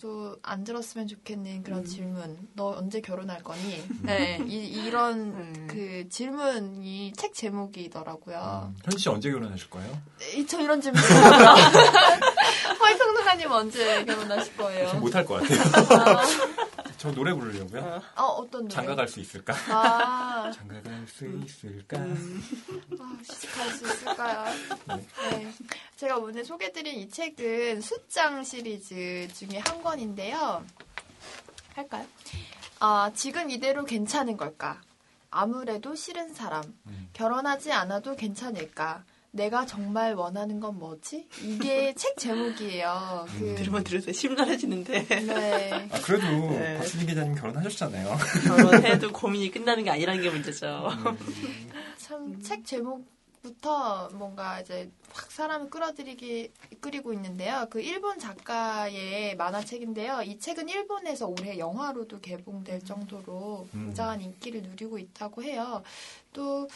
[0.01, 2.37] 또안 들었으면 좋겠는 그런 질문.
[2.53, 3.83] 너 언제 결혼할 거니?
[4.03, 5.67] 네, 이, 런 음.
[5.69, 8.73] 그 질문이 책 제목이더라고요.
[8.85, 10.01] 현씨 언제 결혼하실 거예요?
[10.37, 11.01] 이- 저 이런 질문.
[12.79, 14.89] 화이성동가님 언제 결혼하실 거예요?
[14.89, 16.19] 전 못할 것 같아요.
[16.99, 18.01] 저 노래 부르려고요.
[18.15, 18.73] 아, 어떤 노래?
[18.73, 19.53] 장가 갈 수 있을까?
[19.69, 21.97] 아, 장가 갈 수 있을까?
[21.97, 24.45] 아, 시집갈 수 있을까요?
[25.31, 25.51] 네.
[25.95, 30.65] 제가 오늘 소개드린 이 책은 숫장 시리즈 중에 한 권인데요.
[31.73, 32.05] 할까요?
[32.81, 34.81] 아, 지금 이대로 괜찮은 걸까?
[35.31, 36.63] 아무래도 싫은 사람.
[36.87, 37.09] 음.
[37.13, 39.05] 결혼하지 않아도 괜찮을까?
[39.31, 41.27] 내가 정말 원하는 건 뭐지?
[41.43, 43.27] 이게 책 제목이에요.
[43.37, 44.11] 그, 들으면 들으세요.
[44.11, 45.05] 심란해지는데.
[45.07, 45.89] 네.
[45.91, 46.77] 아, 그래도 네.
[46.77, 48.17] 박수진 기자님 결혼하셨잖아요.
[48.47, 50.89] 결혼해도 고민이 끝나는 게 아니라는 게 문제죠.
[51.97, 56.51] 참책 제목부터 뭔가 이제 확 사람을 끌어들이기
[56.81, 57.67] 끌이고 있는데요.
[57.69, 60.23] 그 일본 작가의 만화책인데요.
[60.23, 63.85] 이 책은 일본에서 올해 영화로도 개봉될 정도로 음.
[63.87, 65.83] 굉장한 인기를 누리고 있다고 해요.
[66.33, 66.67] 또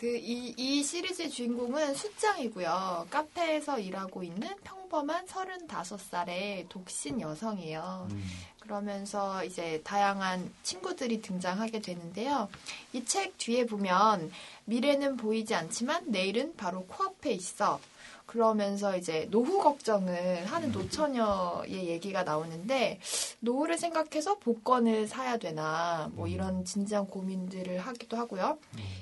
[0.00, 3.08] 그이 이 시리즈의 주인공은 숫장이고요.
[3.10, 8.08] 카페에서 일하고 있는 평범한 35살의 독신 여성이에요.
[8.10, 8.24] 음.
[8.60, 12.48] 그러면서 이제 다양한 친구들이 등장하게 되는데요.
[12.94, 14.32] 이 책 뒤에 보면
[14.64, 17.78] 미래는 보이지 않지만 내일은 바로 코앞에 있어.
[18.30, 23.00] 그러면서 이제 노후 걱정을 하는 노처녀의 얘기가 나오는데
[23.40, 28.56] 노후를 생각해서 복권을 사야 되나 뭐 이런 진지한 고민들을 하기도 하고요.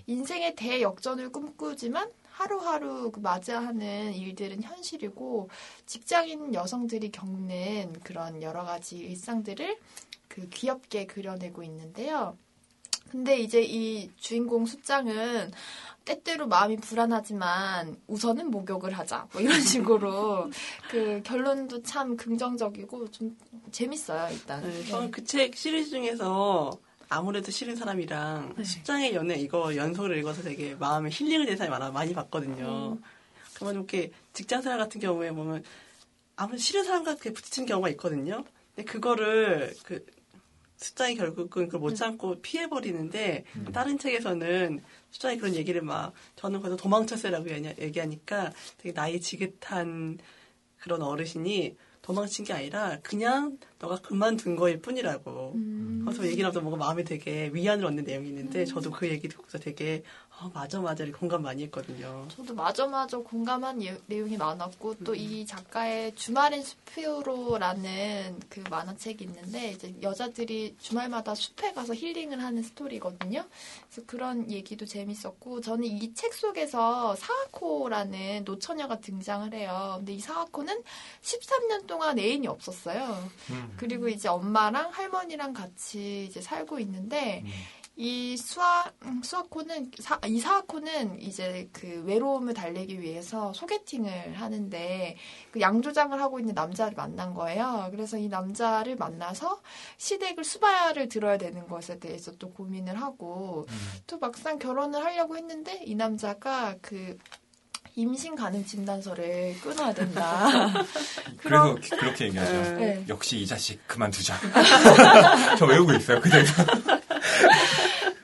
[0.06, 5.50] 인생의 대역전을 꿈꾸지만 하루하루 그 맞이하는 일들은 현실이고
[5.84, 9.78] 직장인 여성들이 겪는 그런 여러 가지 일상들을
[10.28, 12.38] 그 귀엽게 그려내고 있는데요.
[13.10, 15.52] 근데 이제 이 주인공 숫장은
[16.04, 19.28] 때때로 마음이 불안하지만 우선은 목욕을 하자.
[19.32, 20.50] 뭐 이런 식으로
[20.90, 23.36] 그 결론도 참 긍정적이고 좀
[23.70, 24.62] 재밌어요, 일단.
[24.62, 26.72] 네, 저는 그 책 시리즈 중에서
[27.10, 28.64] 아무래도 싫은 사람이랑 네.
[28.64, 32.96] 십장의 연애 이거 연속을 읽어서 되게 마음에 힐링을 된 사람이 많아 많이 봤거든요.
[32.96, 33.02] 음.
[33.54, 35.64] 그러면 이렇게 직장생활 같은 경우에 보면
[36.36, 38.44] 아무래도 싫은 사람과 이렇게 부딪히는 경우가 있거든요.
[38.74, 40.04] 근데 그거를 그
[40.78, 47.50] 숫장이 결국은 그걸 못 참고 피해버리는데 다른 책에서는 숫장이 그런 얘기를 막 저는 그래서 도망쳤어요라고
[47.50, 50.18] 얘기- 얘기하니까 되게 나이 지긋한
[50.78, 55.52] 그런 어르신이 도망친 게 아니라 그냥 너가 그만둔 거일 뿐이라고.
[55.56, 56.02] 음.
[56.06, 60.02] 그래서 얘기를 하면서 뭔가 마음에 되게 위안을 얻는 내용이 있는데 저도 그 얘기 듣고서 되게
[60.40, 62.28] 아, 맞아 맞아 공감 많이 했거든요.
[62.28, 70.76] 저도 마저마저 공감한 예- 내용이 많았고 또이 작가의 주말엔 숲으로라는 그 만화책이 있는데 이제 여자들이
[70.78, 73.44] 주말마다 숲에 가서 힐링을 하는 스토리거든요.
[73.90, 79.94] 그래서 그런 얘기도 재밌었고 저는 이 책 속에서 사와코라는 노처녀가 등장을 해요.
[79.98, 80.82] 근데 이 사와코는
[81.22, 83.28] 13년 동안 애인이 없었어요.
[83.50, 83.74] 음.
[83.76, 87.50] 그리고 이제 엄마랑 할머니랑 같이 이제 살고 있는데 음.
[88.00, 95.16] 이 수아 음, 수아코는 사, 이 사아코는 이제 그 외로움을 달래기 위해서 소개팅을 하는데
[95.50, 97.88] 그 양조장을 하고 있는 남자를 만난 거예요.
[97.90, 99.60] 그래서 이 남자를 만나서
[99.96, 103.90] 시댁을 수바야를 들어야 되는 것에 대해서 또 고민을 하고 음.
[104.06, 107.18] 또 막상 결혼을 하려고 했는데 이 남자가 그
[107.96, 110.46] 임신 가능 진단서를 끊어야 된다.
[111.38, 112.52] 그래서 그럼- 그렇게 얘기하죠.
[112.76, 113.04] 네.
[113.08, 114.36] 역시 이 자식 그만두자.
[115.58, 116.20] 저 외우고 있어요.
[116.20, 116.44] 그대로.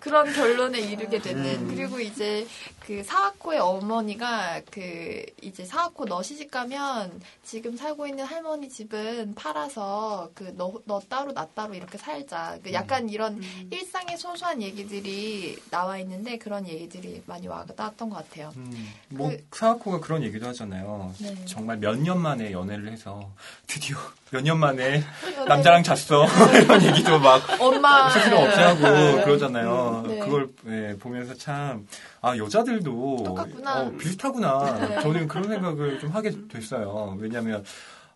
[0.05, 1.75] 그런 결론에 이르게 되는 음.
[1.75, 2.47] 그리고 이제
[2.87, 10.31] 그 사와코의 어머니가 그 이제 사와코 너 시집 가면 지금 살고 있는 할머니 집은 팔아서
[10.35, 12.59] 그 너 너 따로 나 따로 이렇게 살자.
[12.63, 18.53] 그 약간 이런 일상의 소소한 얘기들이 나와 있는데 그런 얘기들이 많이 와닿았던 것 같아요.
[18.57, 21.15] 음, 뭐 그- 사와코가 그런 얘기도 하잖아요.
[21.21, 21.35] 네.
[21.47, 23.31] 정말 몇 년 만에 연애를 해서
[23.67, 23.97] 드디어
[24.31, 25.03] 몇 년 만에
[25.47, 26.27] 남자랑 잤어
[26.61, 28.81] 이런 얘기도 막 엄마 스스로 없이 하고
[29.25, 30.05] 그러잖아요.
[30.07, 30.19] 네.
[30.19, 31.87] 그걸 예, 보면서 참,
[32.21, 33.83] 아, 여자들 도 똑같구나.
[33.83, 34.79] 어, 비슷하구나.
[34.89, 35.01] 네.
[35.01, 37.17] 저는 그런 생각을 좀 하게 됐어요.
[37.19, 37.65] 왜냐면,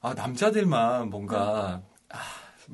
[0.00, 1.82] 아, 남자들만 뭔가, 아,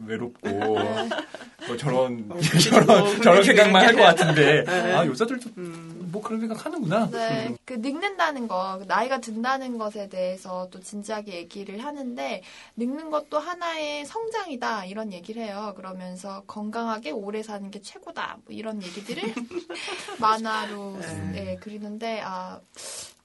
[0.07, 2.29] 외롭고, 뭐 저런,
[2.71, 7.09] 저런, 저런 생각만 할 것 같은데, 아, 여자들도 뭐 그런 생각 하는구나.
[7.11, 7.57] 네, 음.
[7.65, 12.43] 그 늙는다는 거, 그 나이가 든다는 것에 대해서 또 진지하게 얘기를 하는데
[12.77, 15.73] 늙는 것도 하나의 성장이다 이런 얘기를 해요.
[15.77, 19.23] 그러면서 건강하게 오래 사는 게 최고다 뭐 이런 얘기들을
[20.21, 20.99] 만화로
[21.33, 22.61] 네, 그리는데 아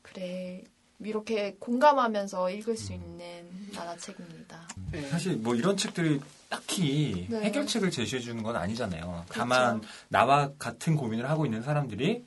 [0.01, 0.63] 그래
[1.01, 4.67] 이렇게 공감하면서 읽을 수 있는 만화책입니다.
[5.09, 6.19] 사실 뭐 이런 책들이
[6.49, 7.41] 딱히 네.
[7.43, 9.25] 해결책을 제시해 주는 건 아니잖아요.
[9.29, 12.25] 다만 나와 같은 고민을 하고 있는 사람들이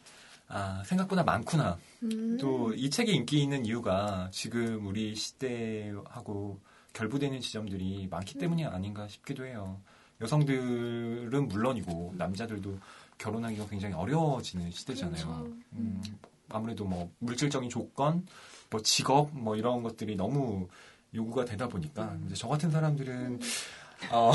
[0.49, 1.79] 아, 생각보다 많구나.
[2.03, 2.37] 음.
[2.39, 6.61] 또이 책이 인기 있는 이유가 지금 우리 시대하고
[6.93, 9.81] 결부되는 지점들이 많기 때문이 아닌가 싶기도 해요.
[10.21, 12.79] 여성들은 물론이고 남자들도
[13.19, 15.15] 결혼하기가 굉장히 어려워지는 시대잖아요.
[15.15, 15.57] 그렇죠.
[15.73, 16.03] 음,
[16.49, 18.27] 아무래도 뭐 물질적인 조건,
[18.73, 20.67] 뭐 직업, 뭐 이런 것들이 너무
[21.15, 23.39] 요구가 되다 보니까 이제 저 같은 사람들은
[24.11, 24.33] 어,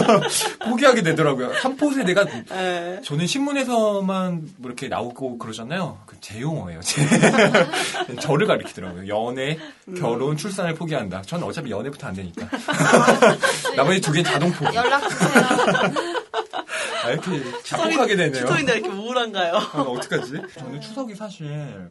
[0.68, 1.52] 포기하게 되더라고요.
[1.60, 3.00] 삼포세대가 예.
[3.04, 5.98] 저는 신문에서만 뭐 이렇게 나오고 그러잖아요.
[6.06, 6.80] 그 제 용어예요.
[6.80, 7.02] 제.
[8.20, 9.06] 저를 가리키더라고요.
[9.06, 9.58] 연애,
[9.96, 11.22] 결혼, 출산을 포기한다.
[11.22, 12.48] 저는 어차피 연애부터 안 되니까.
[13.76, 14.74] 나머지 두 개는 자동 포기.
[14.74, 15.30] 연락 주세요.
[17.04, 18.40] 아, 이렇게 자폭하게 되네요.
[18.42, 19.54] 추석인데 이렇게 우울한가요?
[19.54, 20.32] 아, 어떡하지?
[20.58, 21.90] 저는 추석이 사실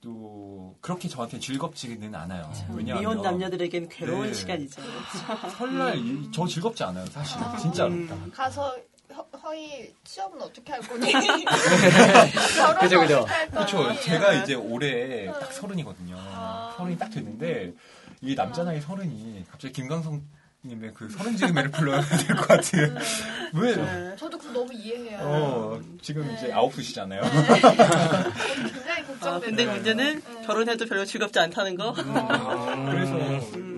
[0.00, 2.50] 또 그렇게 저한테 즐겁지는 않아요.
[2.70, 4.32] 왜냐하면 미혼 남녀들에겐 괴로운 네.
[4.34, 4.80] 시간이죠.
[5.58, 7.04] 설날 이- 저 즐겁지 않아요.
[7.06, 7.90] 사실 진짜로.
[7.90, 8.30] 음.
[8.34, 8.76] 가서
[9.12, 11.10] 허, 허이 취업은 어떻게 할 거니?
[12.80, 13.26] 그죠, 그죠.
[13.50, 14.00] 그렇죠.
[14.02, 16.16] 제가 이제 올해 딱 서른이거든요.
[16.18, 16.74] 아.
[16.76, 17.72] 서른이 딱 됐는데
[18.20, 20.20] 이 남자 나이 서른이 갑자기 김광석
[20.64, 22.96] 님의 그 서른 지음에를 불러야 될 것 같은.
[23.54, 23.74] 왜?
[23.76, 24.16] 네.
[24.16, 25.18] 저도 그거 너무 이해해요.
[25.20, 27.22] 어, 지금 이제 아홉 수시잖아요.
[27.22, 29.30] 굉장히 걱정돼요.
[29.34, 31.92] 아, 근데 문제는 결혼해도 별로 즐겁지 않다는 거.
[31.92, 33.16] 그래서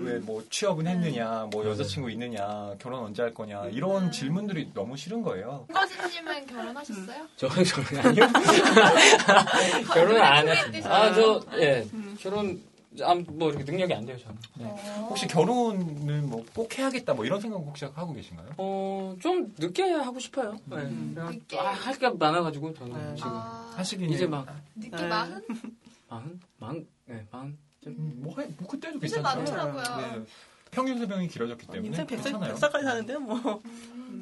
[0.03, 5.65] 왜뭐 취업은 했느냐, 뭐 여자친구 있느냐, 결혼 언제 할 거냐 이런 질문들이 너무 싫은 거예요.
[5.67, 7.27] 김거진님은 결혼하셨어요?
[7.37, 8.27] 저는 저는 아니요.
[9.93, 10.93] 결혼을 안 했어요.
[10.93, 11.87] 아, 저, 예.
[12.19, 12.61] 결혼,
[13.01, 14.37] 아, 뭐, 이렇게 능력이 안 돼요, 저는.
[14.57, 14.65] 네.
[15.07, 18.49] 혹시 결혼은 뭐꼭 해야겠다 뭐 이런 생각 혹시 하고 계신가요?
[18.57, 20.57] 어, 좀 늦게 하고 싶어요.
[20.65, 20.83] 네.
[20.83, 21.57] 늦게?
[21.57, 23.15] 아, 할게 많아가지고, 저는 네.
[23.15, 23.31] 지금.
[23.31, 25.07] 아, 하시긴 이제 막, 늦게 네.
[25.07, 25.41] 마흔?
[26.09, 26.39] 마흔?
[26.57, 26.87] 마흔?
[27.05, 27.57] 네, 마흔.
[27.81, 27.95] 좀.
[28.21, 28.99] 뭐, 해, 뭐 그때도.
[29.21, 29.83] 많더라고요.
[29.97, 30.23] 네.
[30.71, 32.55] 평균 수명이 길어졌기 때문에 인생 100살, 괜찮아요.
[32.55, 33.61] 100살까지 사는데 뭐.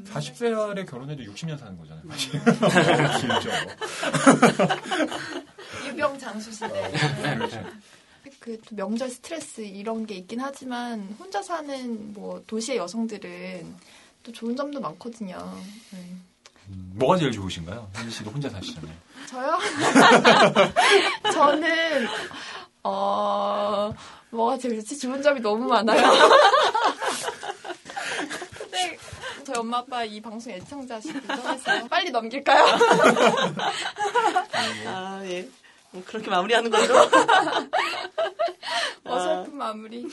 [0.05, 2.03] 40세 에 결혼해도 60년 사는 거잖아요.
[2.09, 2.31] 사실.
[3.21, 3.49] 길죠.
[5.87, 6.67] 유병 장수 시대.
[7.21, 7.63] 네, 그렇죠.
[8.49, 13.75] 그또 명절 스트레스 이런 게 있긴 하지만 혼자 사는 뭐 도시의 여성들은
[14.23, 15.37] 또 좋은 점도 많거든요.
[15.91, 15.99] 네.
[16.69, 17.89] 음, 뭐가 제일 좋으신가요?
[17.93, 18.95] 현지 씨도 혼자 사시잖아요.
[19.27, 19.57] 저요?
[21.31, 22.07] 저는
[22.83, 23.93] 어
[24.31, 24.97] 뭐가 제일 좋지?
[24.97, 26.01] 좋은 점이 너무 많아요.
[28.57, 28.97] 근데
[29.45, 32.65] 저희 엄마 아빠 이 방송 애청자시기 전해서 빨리 넘길까요?
[34.87, 35.47] 아, 예.
[35.91, 36.95] 뭐 그렇게 마무리하는 걸로.
[39.03, 40.05] 어설픈 마무리.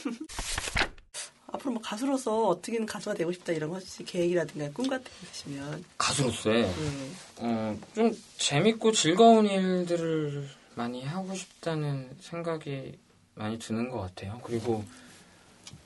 [1.49, 5.85] 앞으로 뭐 가수로서 어떻게든 가수가 되고 싶다 이런 거 혹시 계획이라든가 꿈 같은 게 있으시면.
[5.99, 7.11] 가수로서의, 네.
[7.39, 12.99] 어, 좀 재밌고 즐거운 일들을 많이 하고 싶다는 생각이
[13.35, 14.41] 많이 드는 것 같아요.
[14.45, 14.85] 그리고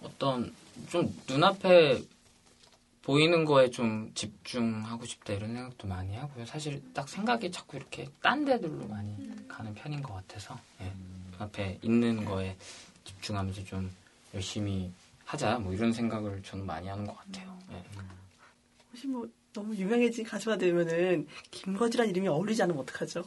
[0.03, 0.55] 어떤
[0.89, 2.03] 좀 눈앞에
[3.03, 6.45] 보이는 거에 좀 집중하고 싶다 이런 생각도 많이 하고요.
[6.47, 9.17] 사실 딱 생각이 자꾸 이렇게 딴 데들로 많이
[9.49, 10.93] 가는 편인 것 같아서 예.
[11.33, 12.57] 눈앞에 있는 거에
[13.05, 13.91] 집중하면서 좀
[14.35, 14.93] 열심히
[15.25, 17.59] 하자 뭐 이런 생각을 저는 많이 하는 것 같아요.
[17.73, 17.83] 예.
[18.93, 23.25] 혹시 뭐 너무 유명해진 가수가 되면은 김거지란 이름이 어울리지 않으면 어떡하죠?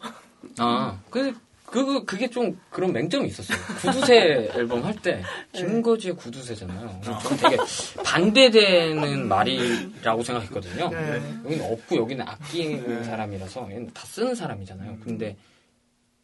[0.60, 1.34] 아, 그,
[1.74, 3.58] 그, 그게 좀 그런 맹점이 있었어요.
[3.82, 7.02] 구두쇠 앨범 할 때, 김거지의 구두쇠잖아요.
[7.04, 7.58] 저는 되게
[8.06, 10.90] 반대되는 말이라고 생각했거든요.
[10.90, 11.16] 네.
[11.46, 15.00] 여기는 없고 여기는 아끼는 사람이라서, 얘는 다 쓰는 사람이잖아요.
[15.04, 15.36] 근데,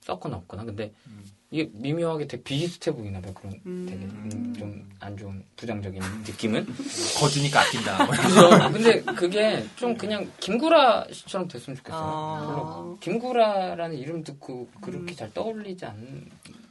[0.02, 1.26] 섞거나 없거나 근데 음.
[1.52, 3.86] 이게 미묘하게 되게 비슷해 보이나 봐요 그런 음.
[3.90, 6.66] 되게 좀안 좋은 부정적인 느낌은
[7.20, 8.08] 거주니까 아낀다.
[8.70, 12.02] 근데 그게 좀 그냥 김구라 씨처럼 됐으면 좋겠어요.
[12.04, 12.96] 아.
[13.00, 16.26] 김구라라는 이름 듣고 그렇게 잘 떠올리지 않을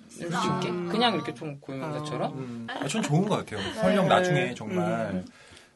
[0.08, 3.60] 수 있게 그냥 이렇게 좀 고유명사처럼 음, 아, 전 좋은 것 같아요.
[3.74, 5.24] 설령 나중에 정말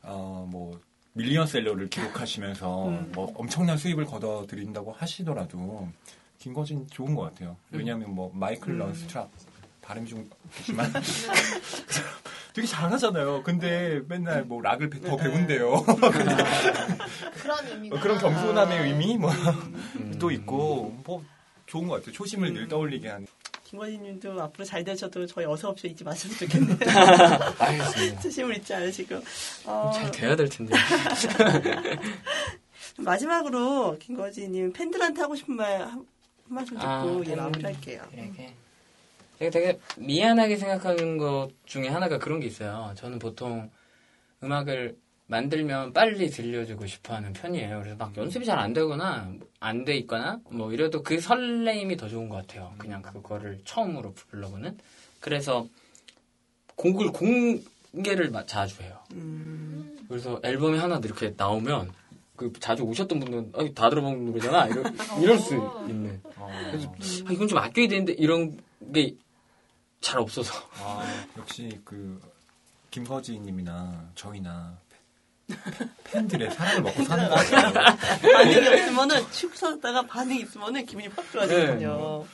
[0.02, 0.78] 어, 뭐
[1.14, 3.12] 밀리언셀러를 기록하시면서 음.
[3.12, 5.88] 뭐 엄청난 수입을 거둬들인다고 하시더라도
[6.46, 7.56] 김거진 좋은 것 같아요.
[7.70, 8.78] 왜냐하면 뭐 마이클 음.
[8.78, 9.30] 런스트랍
[9.80, 10.92] 발음이 좀 그렇지만
[12.52, 13.44] 되게 잘하잖아요.
[13.44, 15.84] 근데 맨날 뭐 락을 배- 더 배운대요.
[17.42, 20.16] 그런 의미가 어, 그런 겸손함의 의미 뭐 음.
[20.18, 21.24] 또 있고 뭐
[21.66, 22.12] 좋은 것 같아요.
[22.12, 23.26] 초심을 늘 떠올리게 하는.
[23.64, 26.76] 김건희님도 앞으로 잘 되셔도 저희 어서 없이 잊지 마시면 좋겠네요.
[27.58, 28.20] 알겠습니다.
[28.20, 29.14] 초심을 잊지 않으시고.
[29.66, 30.74] 어, 잘 돼야 될 텐데.
[32.98, 35.88] 마지막으로 김거지님 팬들한테 하고 싶은 말
[36.52, 38.02] 한 말씀 듣고 아, 예, 팬- 마무리할게요.
[38.10, 38.52] 되게
[39.38, 42.92] 제가 되게 미안하게 생각하는 것 중에 하나가 그런 게 있어요.
[42.96, 43.70] 저는 보통
[44.42, 44.96] 음악을
[45.28, 47.78] 만들면 빨리 들려주고 싶어 하는 편이에요.
[47.80, 52.28] 그래서 막 연습이 잘 안 되거나 안 돼 있거나 뭐 이래도 그 설레임이 더 좋은
[52.28, 52.74] 것 같아요.
[52.76, 54.76] 그냥 그거를 처음으로 불러보는.
[55.20, 55.66] 그래서
[56.76, 58.98] 곡을 공개를 마- 자주 해요.
[59.12, 61.92] 음, 그래서 앨범이 하나 이렇게 나오면
[62.50, 64.66] 그 자주 오셨던 분들은 어, 다 들어본 노래잖아.
[64.68, 64.84] 이럴,
[65.20, 65.54] 이럴 수
[65.88, 66.20] 있는
[66.70, 66.92] 그래서
[67.26, 68.58] 아, 이건 좀 아껴야 되는데 이런
[68.92, 69.14] 게
[70.00, 70.52] 잘 없어서.
[70.80, 71.04] 아,
[71.38, 72.20] 역시 그
[72.90, 74.76] 김거지님이나 저희나
[75.46, 77.96] 팬- 팬들의 사랑을 먹고 사는 것 같아요.
[78.32, 82.24] 반응이 없으면은 축 서다가 반응이 있으면은 기분이 확 좋아지거든요.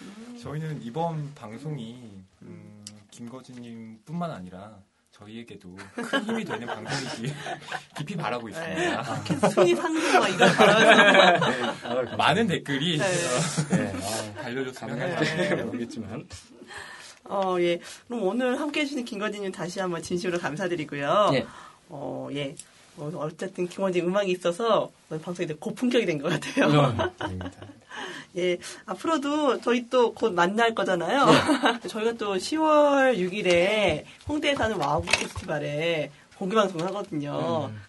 [0.42, 2.00] 저희는 이번 방송이
[2.42, 4.78] 음, 김거지님뿐만 아니라
[5.18, 7.34] 저희에게도 큰 힘이 되는 방송이기
[7.96, 9.22] 깊이 바라고 있습니다.
[9.24, 13.04] 계속 순위 상승 막 이걸 바라면서 많은 댓글이 네.
[13.04, 16.26] 어, 네, 아, 달려줬으면 가능할지 하는 모르겠지만
[17.24, 17.80] 어, 예.
[18.06, 21.30] 그럼 오늘 함께 해주신 김건희님 다시 한번 진심으로 감사드리고요.
[21.34, 21.46] 예.
[21.88, 22.54] 어, 예.
[22.96, 27.12] 어, 어쨌든 김건희 음악이 있어서 오늘 방송이 되게 고품격이 된 것 같아요.
[28.36, 28.58] 예.
[28.86, 31.26] 앞으로도 저희 또 곧 만날 거잖아요.
[31.88, 37.68] 저희가 또 10월 6일에 홍대에서 하는 와우 페스티벌에 공개 방송을 하거든요.
[37.70, 37.87] 음.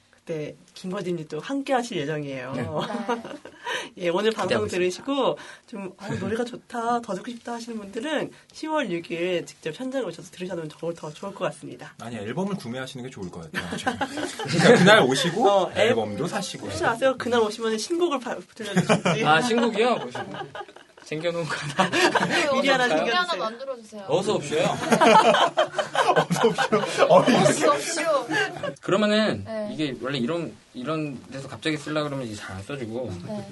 [0.73, 2.53] 김건희님 또 함께 하실 예정이에요.
[2.53, 2.65] 네.
[3.97, 9.45] 예, 오늘 방송 들으시고 좀 어, 노래가 좋다, 더 듣고 싶다 하시는 분들은 10월 6일
[9.47, 11.93] 직접 현장에 오셔서 들으셔도 더, 더 좋을 것 같습니다.
[11.99, 13.97] 아니 앨범을 구매하시는 게 좋을 것 같아요.
[14.47, 17.15] 그러니까 그날 오시고 어, 앨- 앨범도 사시고 혹시 아세요?
[17.17, 19.25] 그날 오시면 신곡을 바- 들려주실지.
[19.25, 19.99] 아 신곡이요?
[21.09, 21.89] 챙겨놓은 거 하나
[22.53, 23.43] 미리 하나 노래 하나 챙겨주세요.
[23.43, 24.05] 만들어주세요.
[24.07, 24.61] 어서 옵쇼요.
[27.09, 28.27] 어서 옵쇼.
[28.81, 29.69] 그러면은 네.
[29.73, 33.11] 이게 원래 이런 이런 데서 갑자기 쓰려 그러면 이제 잘안 써지고.
[33.25, 33.47] 네.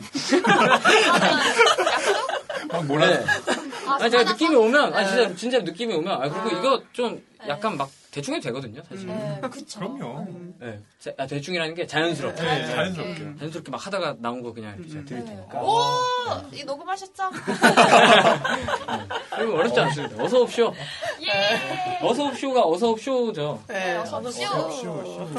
[2.70, 3.08] 막 몰라.
[3.08, 3.26] 네.
[3.88, 4.62] 아, 아니 제가 느낌이 써?
[4.62, 6.60] 오면 아 진짜 진짜 느낌이 오면 아 그리고 아.
[6.60, 9.05] 이거 좀 약간 막 대충 해도 되거든요 사실.
[9.07, 9.79] 네, 그쵸.
[9.79, 10.27] 그럼요.
[10.59, 10.79] 네.
[10.99, 12.41] 자- 아, 대충이라는 게 자연스럽게.
[12.41, 13.15] 네, 자연스럽게.
[13.38, 15.35] 자연스럽게 막 하다가 나온 거 그냥 이렇게 제가 드릴 네.
[15.35, 15.61] 테니까.
[15.61, 15.77] 오,
[16.53, 17.29] 이 녹음하셨죠?
[19.35, 20.23] 그리고 어렵지 않습니다.
[20.23, 20.73] 어서 옵쇼.
[21.21, 21.97] 예.
[22.01, 23.63] 어서 옵쇼가 어서 옵쇼죠.
[23.67, 25.29] 네, 어서 옵쇼.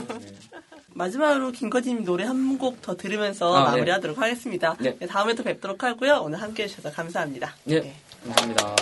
[0.94, 3.70] 마지막으로 김건희님 노래 한 곡 더 들으면서 아, 네.
[3.76, 4.74] 마무리하도록 하겠습니다.
[4.80, 4.96] 네.
[4.98, 6.22] 네, 다음에 또 뵙도록 하고요.
[6.24, 7.54] 오늘 함께 해 주셔서 감사합니다.
[7.68, 7.80] 예.
[7.80, 7.94] 네.
[8.24, 8.74] 감사합니다.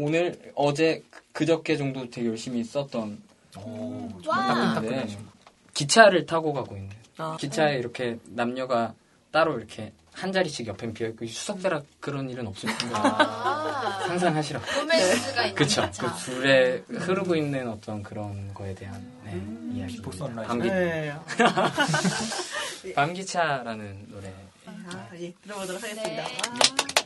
[0.00, 3.20] 오늘 어제 그저께 정도 되게 열심히 썼던
[4.26, 4.80] 와.
[4.80, 5.18] 네.
[5.74, 7.36] 기차를 타고 가고 있는 아.
[7.38, 8.94] 기차에 이렇게 남녀가
[9.30, 15.54] 따로 이렇게 한 자리씩 옆에 비어있고 수석대락 그런 일은 없을 텐데 아, 상상하시라고 로맨스가 있는
[15.54, 16.06] 그쵸 그.
[16.24, 19.38] 둘에 흐르고 있는 어떤 그런 거에 대한 네,
[19.76, 20.48] 이야기 비포 선라이즈.
[20.48, 21.14] 밤기, 네.
[22.96, 24.34] 밤기차라는 노래
[24.66, 26.24] 아, 예, 들어보도록 하겠습니다.
[26.24, 26.99] 네.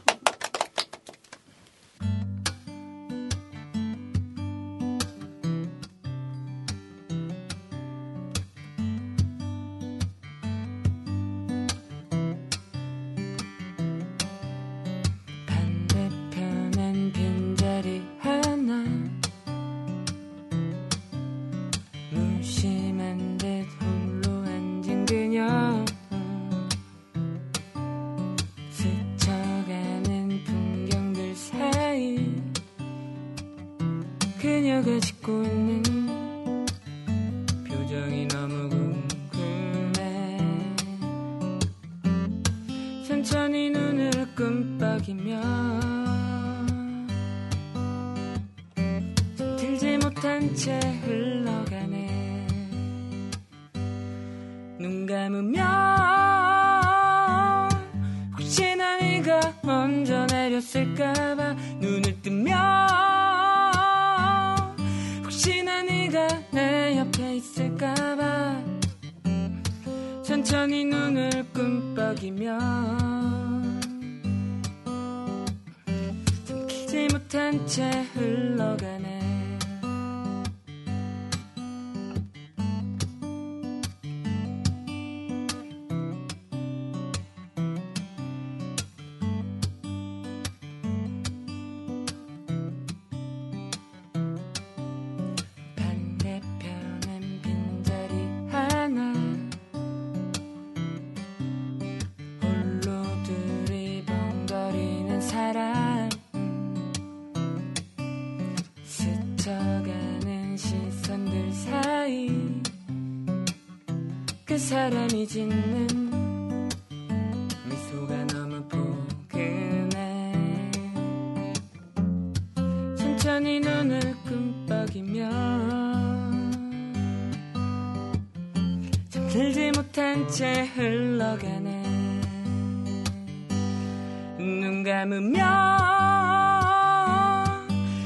[134.85, 135.41] 감으면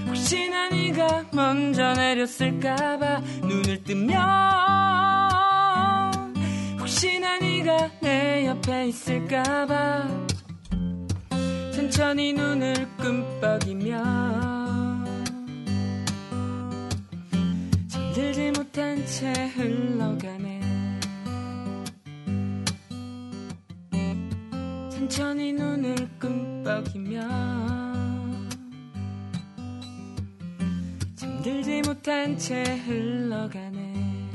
[0.07, 4.17] 혹시나 네가 먼저 내렸을까봐 눈을 뜨면
[6.79, 10.07] 혹시나 네가 내 옆에 있을까봐
[11.75, 13.99] 천천히 눈을 끔뻑이면
[17.89, 20.61] 잠들지 못한 채 흘러가네
[24.91, 28.51] 천천히 눈을 끔 뻑이면
[31.17, 34.29] 잠들지 못한 채 흘러가네.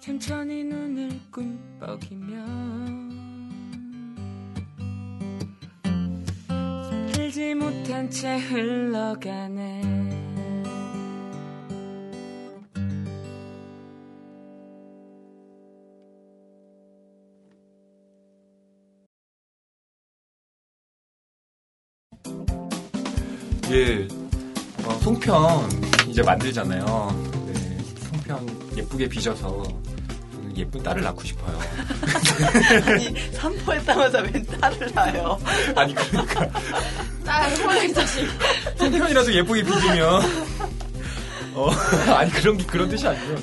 [0.00, 3.12] 천천히 눈을 끔뻑이면
[7.12, 10.01] 들지 못한 채 흘러가네
[23.72, 24.06] 예,
[24.84, 26.84] 어, 송편 이제 만들잖아요.
[27.46, 27.78] 네,
[28.10, 29.62] 송편 예쁘게 빚어서
[30.56, 31.58] 예쁜 딸을 낳고 싶어요.
[32.86, 35.38] 아니 산포했다면서 웬 딸을 낳아요?
[35.74, 36.48] 아니 그러니까
[37.24, 38.28] 딸, 호랑이 자식.
[38.76, 40.22] 송편이라도 예쁘게 빚으면
[41.54, 41.70] 어,
[42.14, 43.38] 아니 그런 게 그런 뜻이 아니고요.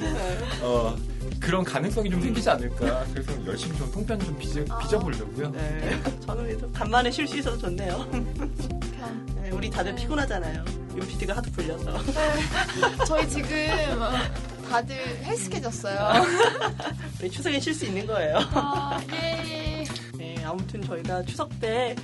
[0.61, 0.95] 어,
[1.39, 3.03] 그런 가능성이 좀 생기지 않을까.
[3.13, 5.51] 그래서 열심히 좀 송편 좀 빚어, 빚어보려고요.
[5.51, 5.99] 네.
[6.25, 8.05] 저는 간만에 쉴 수 있어서 좋네요.
[9.49, 9.51] 편.
[9.51, 10.63] 네, 우리 다들 피곤하잖아요.
[10.95, 11.99] UPD가 하도 불려서.
[13.05, 13.47] 저희 지금
[14.01, 14.11] 어,
[14.69, 16.23] 다들 헬스케졌어요.
[17.21, 18.37] 우리 추석에 쉴수 있는 거예요.
[18.51, 19.83] 아, 예.
[20.17, 21.95] 네, 아무튼 저희가 추석 때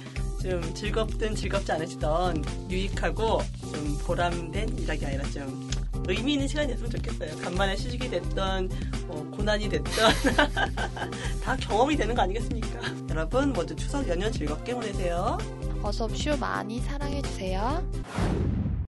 [0.45, 5.71] 좀 즐겁든 즐겁지 않으시던 유익하고 좀 보람된 일하기 아니라 좀
[6.07, 7.37] 의미 있는 시간이었으면 좋겠어요.
[7.37, 8.69] 간만에 시식이 됐던
[9.07, 9.93] 뭐 고난이 됐던
[11.43, 12.79] 다 경험이 되는 거 아니겠습니까?
[13.09, 15.37] 여러분 모두 추석 연휴 즐겁게 보내세요.
[15.81, 18.64] 어서 옵쇼 많이 사랑해주세요.